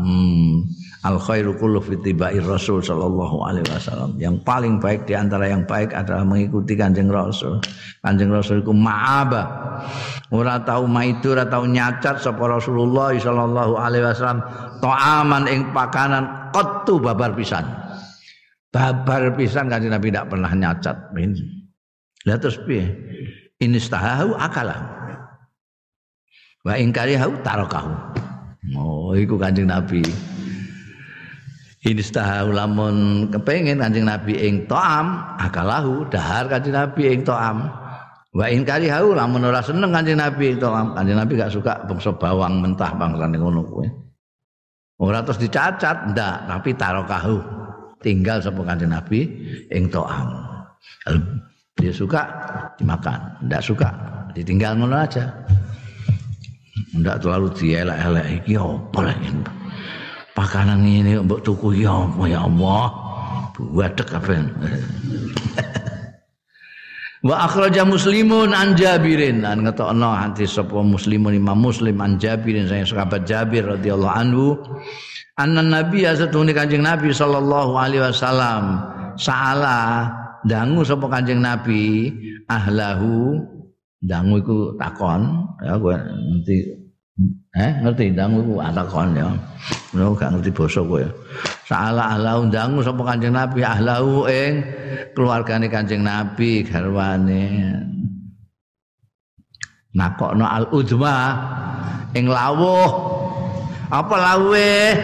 [0.00, 0.64] Hmm
[1.06, 4.18] Al khairu kullu fi tibair Rasul sallallahu alaihi wasallam.
[4.18, 7.62] Yang paling baik di antara yang baik adalah mengikuti Kanjeng Rasul.
[8.02, 9.42] Kanjeng Rasul iku ma'aba.
[10.34, 14.42] Ora tau maitu, ora tau nyacat sapa Rasulullah sallallahu alaihi wasallam
[14.82, 17.62] ta'aman ing pakanan qattu babar pisan.
[18.74, 21.14] Babar pisan Kanjeng Nabi tidak pernah nyacat.
[22.26, 22.90] Lah terus piye?
[23.62, 24.82] Inistahahu akalah.
[26.66, 27.94] Wa in karihahu tarakahu.
[28.74, 30.02] Oh, iku Kanjeng Nabi.
[31.78, 37.70] Inistaha lamun kepengen Kanjeng Nabi ing toam akalahu dahar Kanjeng Nabi ing toam.
[38.34, 40.98] Wa in karihahu lamun ora seneng Kanjeng Nabi ing toam.
[40.98, 43.86] Kanjeng Nabi gak suka bangsa bawang mentah bangsane ngono kuwi.
[44.98, 47.38] Ora terus dicacat ndak, tapi tarokahu.
[48.02, 49.30] Tinggal sapa Kanjeng Nabi
[49.70, 50.34] ing toam.
[51.78, 52.26] Dia suka
[52.74, 53.94] dimakan, ndak suka
[54.34, 55.30] ditinggal ngono aja.
[56.98, 59.30] Ndak terlalu dielek-elek iki opo lagi
[60.38, 62.86] pakanan ini mbok tuku ya apa ya Allah?
[63.58, 64.38] Buadek kabeh
[67.26, 69.42] Wa akhraja Muslimun an Jabirin.
[69.42, 74.54] An ngetokno hadis sapa Muslimun Imam Muslim an Jabirin saya sahabat Jabir radhiyallahu anhu.
[75.34, 78.82] Anna nabi satune Kanjeng Nabi sallallahu alaihi wasallam
[79.18, 80.06] saala
[80.46, 82.14] dangu sapa Kanjeng Nabi
[82.46, 83.38] ahlahu
[84.02, 86.56] dangu iku takon ya gue nanti
[87.58, 89.26] Eh, ngerti ndang ku atakon ya.
[89.90, 91.02] Ngono gak ngerti basa kowe.
[91.66, 94.62] Saala ahla undangu sapa Kanjeng Nabi ahlahu ing
[95.18, 97.74] keluargane Kanjeng Nabi garwane.
[99.98, 101.16] Nakokno al udma
[102.14, 102.90] ing lawuh.
[103.90, 104.94] Apa lawuhe?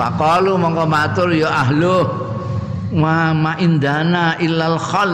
[0.00, 2.04] Faqalu mongko matur ya ahlu
[2.96, 5.12] ma ma indana illal khal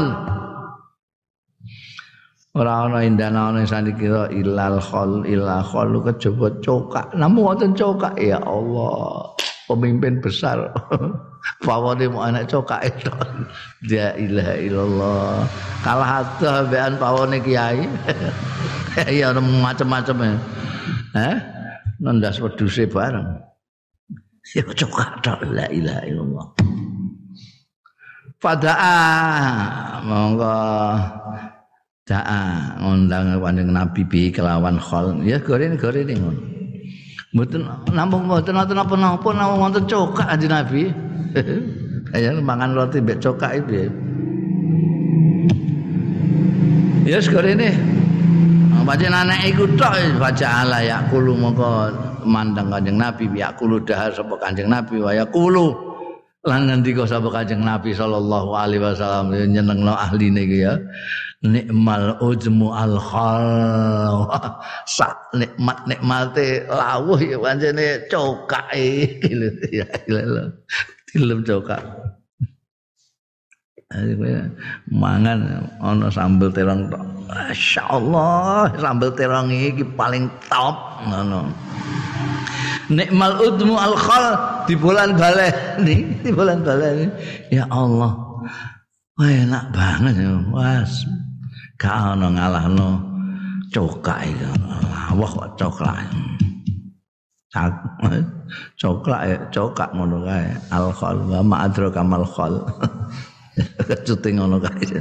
[2.53, 7.07] ora ana indana ana sanikira ilal khol illa khol kejaba cokak.
[7.17, 9.33] Namun wonten cokak ya Allah
[9.69, 10.69] pemimpin besar.
[11.67, 13.11] Pawone mau anak cokak itu.
[13.91, 15.35] La ilaha illallah.
[15.83, 17.83] Kalah atuh bean pawone kiai.
[19.09, 20.33] Ya macam-macam ya.
[21.17, 21.37] Eh
[21.97, 23.41] nendas weduse bareng.
[24.53, 26.47] Ya cokak tok la ilaha illallah.
[28.37, 30.61] Fadaa monggo
[32.13, 35.25] Da'a ngundang kanjeng Nabi bi kelawan khol.
[35.25, 36.41] Ya gorene gorene ngono.
[37.33, 40.93] Mboten namung mboten wonten apa-apa namung wonten cokak kanjeng Nabi.
[42.13, 43.89] Ya mangan roti mbek cokak itu ya.
[47.09, 47.73] Ya gorene.
[48.83, 51.89] Pancen anak iku tok baca ala ya kulu mongko
[52.29, 55.92] mandang kanjeng Nabi ya kulu dahar sapa kanjeng Nabi ya kulu
[56.43, 60.75] lan ngendika sapa kanjeng Nabi sallallahu alaihi wasallam nyenengno ahline iki ya.
[61.43, 64.27] Nikmal ujmu al khal.
[64.99, 69.51] Sak nikmat nikmate lawuh ya pancene cokake gitu
[69.83, 69.87] ya
[71.11, 71.83] dilem cokak.
[74.89, 77.03] Mangan ana sambel terong tok.
[77.29, 81.51] Masyaallah, sambel terong iki paling top ngono.
[82.93, 84.27] Nikmal udmu al khal
[84.69, 87.09] di bulan baleni, di bulan baleni.
[87.49, 88.13] Ya Allah.
[89.17, 91.09] Wah enak banget ya, Was.
[91.81, 92.89] Gak ono ngalahno
[93.73, 94.47] cokak iki.
[95.17, 96.09] Wah kok coklat.
[98.81, 100.53] Coklat cokak ngono kae.
[100.73, 102.61] Al khal wa ma'adra kamal khal.
[104.07, 105.01] Cuting ngono kae.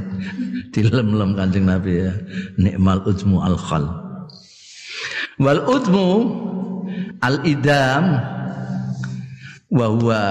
[0.72, 2.12] Dilem-lem Kanjeng Nabi ya.
[2.56, 3.84] Nikmal udmu al khal.
[5.40, 6.08] Wal udmu
[7.22, 8.18] al idam
[9.72, 10.22] wa huwa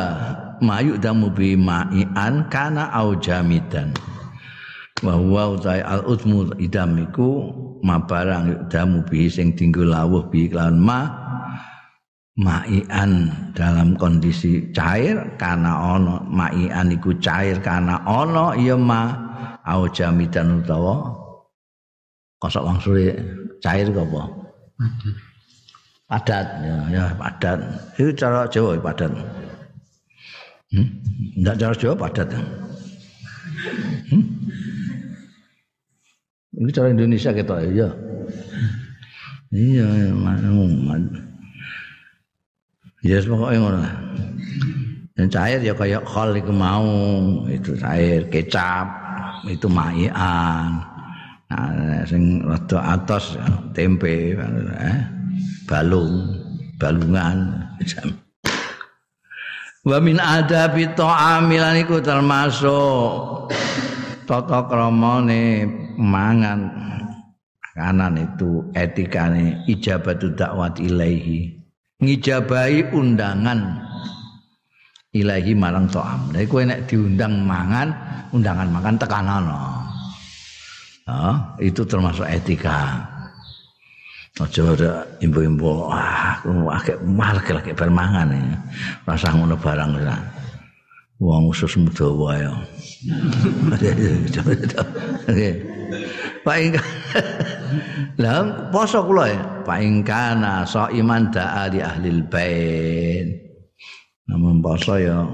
[0.60, 3.94] ma yu'damu bi ma'ian kana au jamidan.
[5.00, 7.48] Wa huwa utai al udmu idam iku
[7.80, 11.08] ma barang yu'damu bi sing tinggal lawuh bi lan ma
[12.36, 19.12] ma'ian dalam kondisi cair karena ono ma'ian iku cair karena ono ya ma
[19.64, 21.04] au jamidan utawa
[22.40, 22.96] kosok langsung
[23.60, 24.22] cair kok apa
[26.10, 27.58] padat ya, ya padat
[27.94, 29.10] itu cara Jawa ya, padat
[30.74, 30.88] hmm?
[31.38, 32.28] enggak cara Jawa padat
[34.10, 34.24] hmm?
[36.58, 37.88] ini cara Indonesia kita ya
[39.54, 40.10] iya ya,
[43.00, 43.80] Ya pokoknya ngono.
[45.16, 46.88] Yang cair ya kayak khol itu mau,
[47.48, 48.88] itu cair, kecap,
[49.48, 50.84] itu maian.
[51.50, 53.40] Nah, sing rada atos
[53.72, 55.00] tempe, eh,
[55.70, 56.34] balung,
[56.82, 57.62] balungan.
[59.86, 63.48] Wa min adabi ta'amilan iku termasuk
[64.26, 65.64] tata kramane
[65.96, 66.68] mangan
[67.72, 71.54] kanan itu etikane ijabatu dakwat ilaihi
[72.02, 73.80] ngijabahi undangan
[75.10, 76.30] ilahi marang to'am.
[76.30, 77.88] Jadi kowe nek diundang mangan,
[78.30, 79.62] undangan makan tekanono.
[81.10, 83.09] Oh, itu termasuk etika.
[84.38, 88.30] aja ora imbo-imbo ah kuwi akeh marke lek bar mangan
[89.02, 90.16] Rasah ngono barang ora
[91.20, 92.48] wong usus muda ya.
[95.28, 95.50] oke.
[96.40, 96.72] Paing
[98.16, 98.34] lha
[98.72, 99.40] poso kula ya?
[99.68, 103.28] Paing kana so iman da ali ahli bait.
[104.32, 105.28] Namun poso ya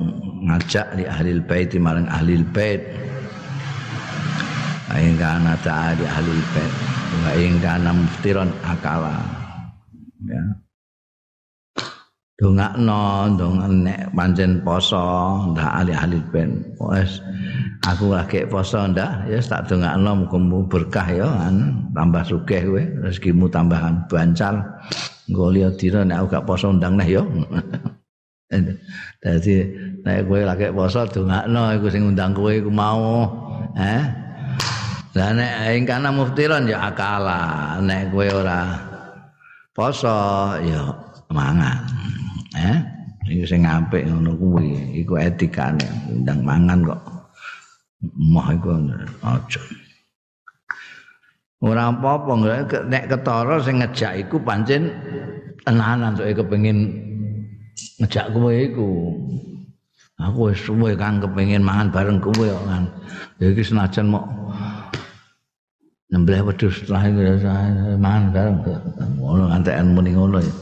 [0.50, 2.82] ngajak li ahlil bait marang ahlil bait.
[4.90, 6.95] Paing kana ta ali ahlil bait.
[7.06, 9.14] Wa ingkana muftiron akala.
[10.26, 10.42] Ya.
[12.36, 15.00] Dongakno, dong nek pancen poso
[15.54, 16.60] ndak ahli-ahli ben.
[16.76, 17.24] Wes
[17.88, 23.48] aku lagi poso ndak ya tak dongakno muga berkah ya an tambah sugih kowe rezekimu
[23.48, 24.60] tambahan bancal.
[25.32, 27.24] Engko liya dina nek gak poso ndang neh ya.
[29.24, 29.54] Dadi
[30.04, 33.32] nek kowe lagi poso dongakno iku sing undang kowe iku mau.
[33.80, 34.25] Eh?
[35.16, 38.76] Lah nek ing kana muftiron ya akala, nek kowe ora
[39.72, 40.12] poso
[40.60, 40.92] ya
[41.32, 41.80] mangan.
[42.52, 42.76] Eh,
[43.32, 47.00] iku sing apik ngono kuwi, iku etikane undang mangan kok.
[48.12, 48.76] Mah iku
[49.24, 49.62] aja.
[51.64, 52.32] Ora apa-apa
[52.84, 54.92] nek ketara sing ngejak iku pancen
[55.64, 56.92] tenanan sok kepengin
[58.04, 59.16] ngejak kowe iku.
[60.20, 62.84] Aku wis suwe kang kepengin mangan bareng kowe kan.
[63.40, 64.24] Ya iki senajan mok
[66.10, 67.22] nyembelih wedhus setelah itu
[67.98, 68.56] mangan bareng.
[69.18, 70.54] Ngono ngantekan muni ngono ya.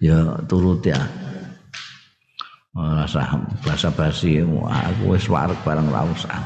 [0.00, 0.18] Ya
[0.48, 0.96] turut ya.
[2.70, 3.26] rasa
[3.66, 6.38] basa basi aku wis warek bareng ra usah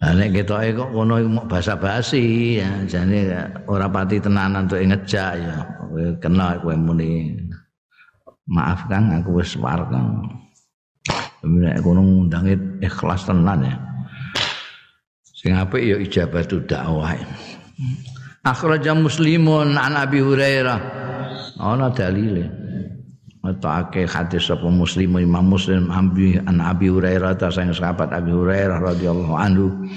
[0.00, 2.70] Lah nek ketoke kok ngono iku basa basi ya.
[2.86, 3.30] Jane
[3.70, 5.56] ora pati tenanan untuk ngejak ya.
[5.86, 7.34] Kowe kena kowe muni.
[8.48, 10.24] Maaf Kang aku wis warek Kang.
[11.46, 13.87] Nek kono ngundange ikhlas tenan ya
[15.48, 17.16] sing apik ya ijabatu dakwah
[18.44, 20.76] akhraja muslimun an abi hurairah
[21.56, 22.52] ana dalile
[23.38, 28.82] Matake hadis sapa Muslim Imam Muslim ambi an Abi Hurairah ta sang sahabat Abi Hurairah
[28.82, 29.88] radhiyallahu anhu.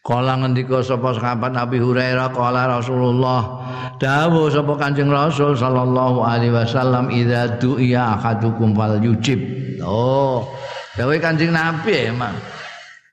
[0.00, 3.60] Kala ngendika sapa sahabat Abi Hurairah kala Rasulullah
[4.00, 9.38] dawuh sapa Kanjeng Rasul sallallahu alaihi wasallam idza du'iya ahadukum fal yujib.
[9.84, 10.48] Oh,
[10.96, 12.34] dawuh Kanjeng Nabi emang.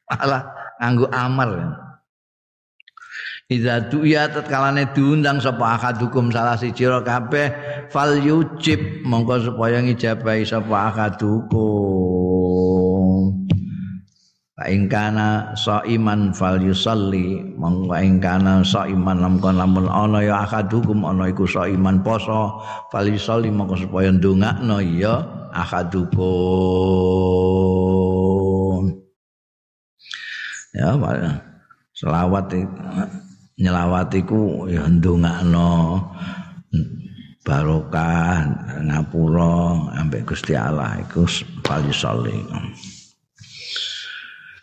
[0.08, 1.51] Alah nganggo amar.
[3.49, 7.49] Iza duya tatkalane diundang sapa akadukum salah siji ro kabeh
[7.89, 11.57] fal yujib monggo supaya ngijabahi sapa akadukum.
[14.53, 21.01] Fa ing kana saiman fal yusalli monggo ing kana saiman lamun lamun ana ya akadukum
[21.10, 22.61] ana iku saiman poso
[22.93, 25.26] fal yusalli monggo supaya ndongakno ya
[25.57, 26.19] akadukum.
[30.80, 30.95] Ya,
[31.91, 32.56] selawat
[33.60, 35.99] nyelawat iku ya ndongakno
[37.43, 38.47] barokah
[38.88, 41.27] ngapura ambek Gusti Allah iku
[41.68, 42.39] paling saleh.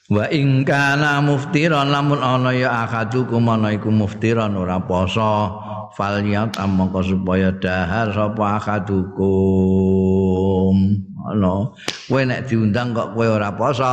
[0.08, 5.60] Wa ing kana muftiran lamun ana ya akadukum ana iku muftiran ora poso
[6.00, 9.20] falyat amangka supaya dahar sapa akadukum.
[11.28, 11.76] Ana
[12.08, 13.84] kowe nek diundang kok kowe ora poso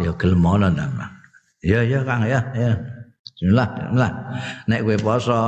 [0.00, 1.17] ya gelem ana
[1.62, 2.72] ya ya Kang ya ya.
[3.38, 4.12] Bismillah bismillah.
[4.66, 5.40] Nek kowe poso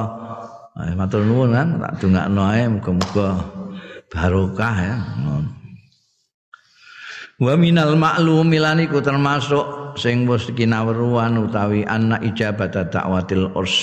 [0.94, 3.28] matur nuwun kan tak dongakno ae muga-muga
[4.10, 4.96] barokah ya.
[7.40, 13.76] Wa minal ma'lumi laniku termasuk sing wis kinawruan utawi anak ijabat dakwatil urs.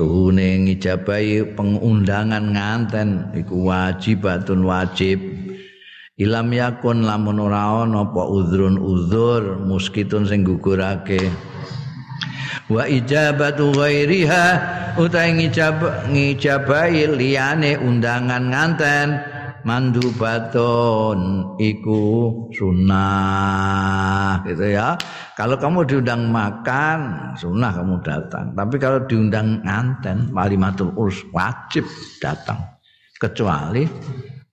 [0.00, 5.20] Tuhune ngijabahi pengundangan nganten iku wajibatun wajib.
[6.18, 11.30] Ilam yakun lamun ora ana apa uzrun uzur muskitun sing gugurake.
[12.66, 14.46] Wa ijabatu ghairiha
[14.98, 15.78] utawi ngijab
[16.10, 19.08] ngijabahi liyane undangan nganten
[19.62, 24.98] mandubaton iku sunnah gitu ya.
[25.38, 28.58] Kalau kamu diundang makan, sunnah kamu datang.
[28.58, 31.86] Tapi kalau diundang nganten, walimatul urs wajib
[32.18, 32.58] datang.
[33.22, 33.86] Kecuali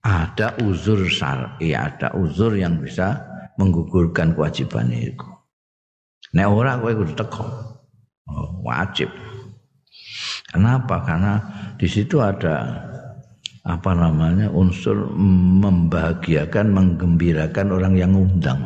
[0.06, 3.18] ada uzur syar'i, ada uzur yang bisa
[3.58, 5.26] menggugurkan kewajiban itu.
[6.38, 7.46] Nek ora kowe kudu teko.
[8.26, 9.10] Oh, wajib.
[10.50, 11.02] Kenapa?
[11.02, 11.42] Karena
[11.74, 12.86] di situ ada
[13.66, 15.10] apa namanya unsur
[15.58, 18.62] membahagiakan menggembirakan orang yang ngundang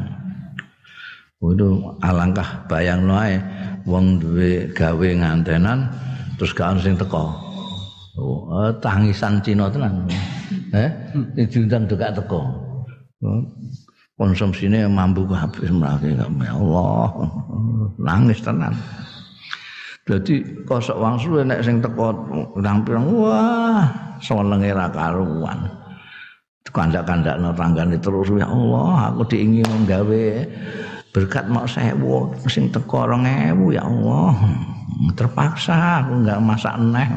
[1.41, 3.41] itu alangkah bayang noe
[3.89, 5.89] wong duwe gawe ngantenan
[6.37, 7.33] terus gak sing teko
[8.21, 10.05] oh, tangisan Cina tenan
[10.75, 10.91] eh
[11.51, 12.41] diundang juga teko
[13.27, 13.43] oh,
[14.15, 17.09] konsumsinya mampu habis merake ya Allah
[17.99, 18.77] nangis tenan
[20.11, 22.11] Jadi kosok wangsul nek sing teko
[22.59, 23.87] pirang-pirang wah
[24.19, 25.71] senenge ra karuan.
[26.71, 30.25] Kandak-kandakno tanggane terus ya Allah aku diingin nggawe
[31.11, 34.35] berkat mau sewu sing teko 2000 ya Allah.
[35.15, 37.11] Terpaksa aku enggak masak neh.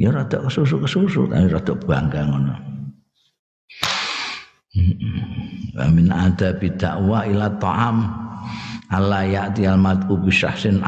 [0.00, 2.56] Ya rada kesusu-kesusu tapi rada bangga ngono.
[5.76, 7.96] Amin ada bidakwah ila ta'am
[8.90, 10.82] Allah ya'ti al-mad'u bisyahsin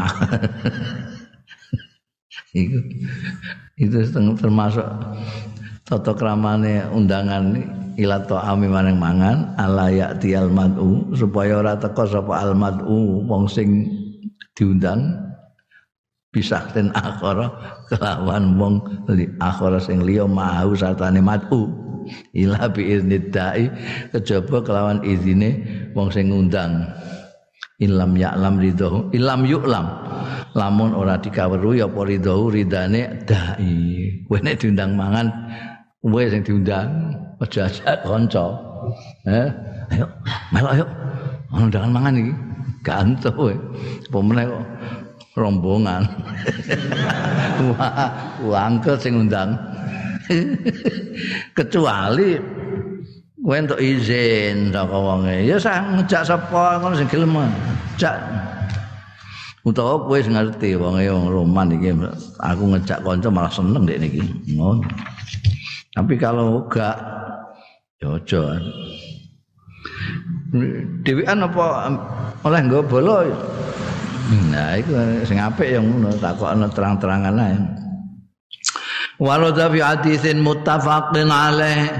[2.52, 2.78] itu
[3.78, 3.98] itu
[4.38, 4.86] termasuk
[5.86, 7.58] toto kramane undangan
[7.98, 13.86] ila ta'ami maneng mangan Allah ya'ti al-mad'u supaya ora teko sapa al-mad'u wong sing
[14.58, 15.14] diundang
[16.32, 17.52] bisahtin akhara
[17.92, 18.74] kelawan wong
[19.12, 21.68] li akhara sing liya mau satane mad'u
[22.32, 23.68] ila bi iznidai
[24.10, 25.60] kejaba kelawan izine
[25.92, 26.88] wong sing ngundang.
[27.82, 29.86] Ilam ya'lam ridho ilam yu'lam.
[30.54, 34.22] Lamun ora dikaweruhi apa ridho ridane dai.
[34.28, 35.26] Kowe nek diundang mangan
[35.98, 38.46] kowe sing diundang aja aja kanca.
[39.26, 39.50] Eh
[39.98, 40.06] ayo
[40.54, 40.86] melok ayo.
[41.52, 42.32] Undangan mangan iki.
[42.86, 43.54] Gantu kowe.
[44.06, 44.62] Apa meneh kok
[45.36, 46.04] rombongan.
[48.44, 48.68] Wah
[49.00, 49.56] sing undang.
[51.56, 52.36] Kecuali
[53.42, 55.44] kowe entuk izin saka wonge.
[55.44, 57.36] Ya sak ngejak sapa ngono sing gelem.
[57.98, 58.16] Jak
[59.66, 61.90] utawa kowe sing ngerti wonge wong roman iki
[62.38, 64.22] aku ngejak kanca malah seneng dek niki.
[64.54, 64.86] Ngono.
[65.92, 66.96] Tapi kalau gak
[68.00, 68.56] ya aja.
[71.04, 71.92] Dhewean apa
[72.44, 73.24] oleh nggo bolo
[74.52, 74.94] nah iku
[75.26, 77.56] sing apik yang ngono takokno terang-terangan ae.
[79.22, 81.90] Walau fi hadisin muttafaqin alaih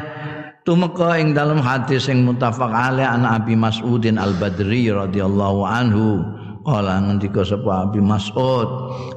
[0.67, 6.23] tumeka ing dalam hadis sing muttafaq alaih an Abi Mas'udin Al-Badri radhiyallahu anhu
[6.63, 8.69] kala ngendika sapa Abi Mas'ud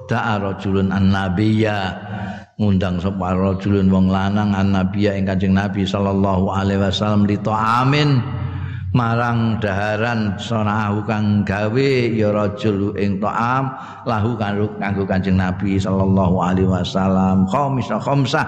[0.10, 1.78] da'a rajulun an-nabiyya
[2.58, 8.22] ngundang sapa rajulun wong lanang an-nabiyya ing Kanjeng Nabi sallallahu alaihi wasallam li ta'amin
[8.96, 13.68] marang daharan sonahu kang gawe ya rajul ing ta'am
[14.08, 17.44] lahu kanggo Kanjeng Nabi sallallahu alaihi wasallam.
[17.52, 18.48] Khamisa khamsah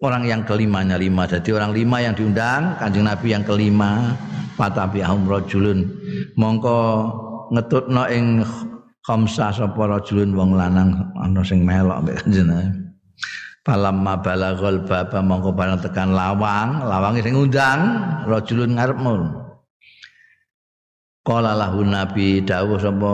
[0.00, 1.26] orang yang kelimanya lima.
[1.26, 4.14] Jadi orang lima yang diundang kanjeng nabi yang kelima.
[4.54, 5.88] Fatabi ahum rojulun
[6.36, 7.08] mongko
[7.48, 8.44] ngetutno ing
[9.08, 12.52] khamsa sapa rajulun wong lanang ana sing melok mbek kanjeng
[13.60, 17.80] Falamma balaghal baba mongko barang tekan lawang, lawang sing ngundang
[18.24, 19.39] rajulun ngarepmu.
[21.20, 23.12] Qala lahu nabi dawuh sapa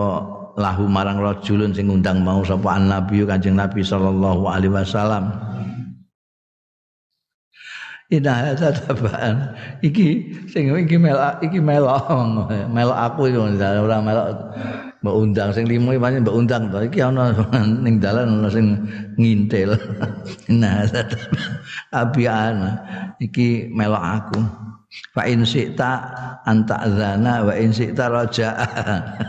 [0.55, 5.35] lahu marang rajulun sing ngundang mau sapa an nabi kanjeng nabi sallallahu alaihi wasallam.
[8.07, 9.51] Ina hadza tabaan.
[9.83, 12.07] Iki sing iki melok iki melok
[12.71, 14.27] melok aku iki ora melok
[15.03, 16.87] mbok undang sing limo pancen mbok undang to.
[16.87, 17.35] Iki ana
[17.83, 18.87] ning dalan ana sing
[19.19, 19.75] ngintil.
[20.47, 21.03] Ina hadza
[21.91, 22.79] abiana.
[23.19, 24.39] Iki melok aku.
[25.17, 25.93] Fa in syi'ta
[26.45, 26.77] anta
[27.41, 28.67] wa in syi'ta raja'a.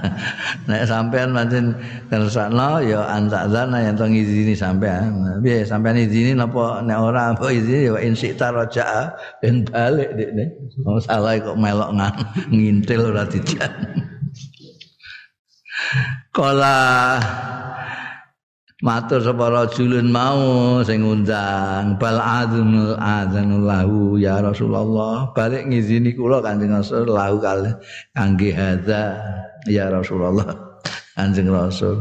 [0.68, 1.76] Nek sampean pancen
[2.12, 5.40] kersakno ya anta zana yang tong izini sampean.
[5.40, 10.52] Piye sampean izini napa nek ora mbok izini wa in syi'ta raja'a ben balik dekne.
[10.84, 11.96] Oh salah kok melok
[12.52, 13.72] ngintil ora dijan.
[16.36, 17.18] Kala
[18.86, 25.34] matur sapa rajulun mau sing ngundang bal adzunul adzanul lahu ya Rasulullah.
[25.34, 27.10] Balik ngizini kula Kanjeng Rasul.
[27.10, 27.74] Lahu kali
[28.14, 29.18] kangge hadza
[29.66, 30.78] ya Rasulullah.
[31.18, 31.98] Kanjeng Rasul.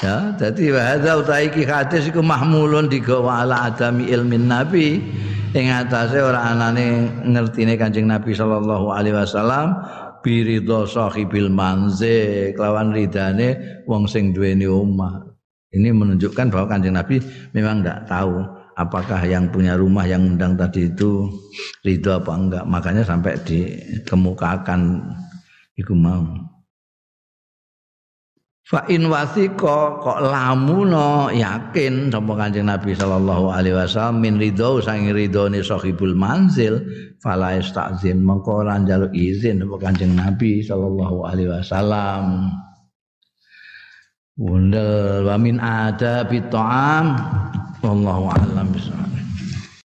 [0.00, 5.04] Ya dadi hadza utahe iki hadis iku mahmulun digawa ala adami ilmin nabi.
[5.52, 9.84] Ing atase ora anane ngertine Kanjeng Nabi sallallahu alaihi wasallam
[10.24, 12.56] biridho sahibil manzil.
[12.56, 15.31] Kelawan ridane wong sing duweni omah
[15.72, 17.16] Ini menunjukkan bahwa kanjeng Nabi
[17.56, 18.44] memang tidak tahu
[18.76, 21.28] apakah yang punya rumah yang undang tadi itu
[21.84, 22.64] ridho apa enggak.
[22.68, 25.00] Makanya sampai dikemukakan
[25.80, 26.52] iku mau.
[28.62, 35.02] Fa in wasiko kok lamuno yakin sapa Kanjeng Nabi sallallahu alaihi wasallam min ridho sang
[35.12, 36.80] ridhone sahibul manzil
[37.20, 42.48] fala istazin mengko ora njaluk izin sapa Kanjeng Nabi sallallahu alaihi wasallam.
[44.40, 47.06] Wundal wa min ada bi ta'am.
[47.84, 49.11] Wallahu a'lam bissawab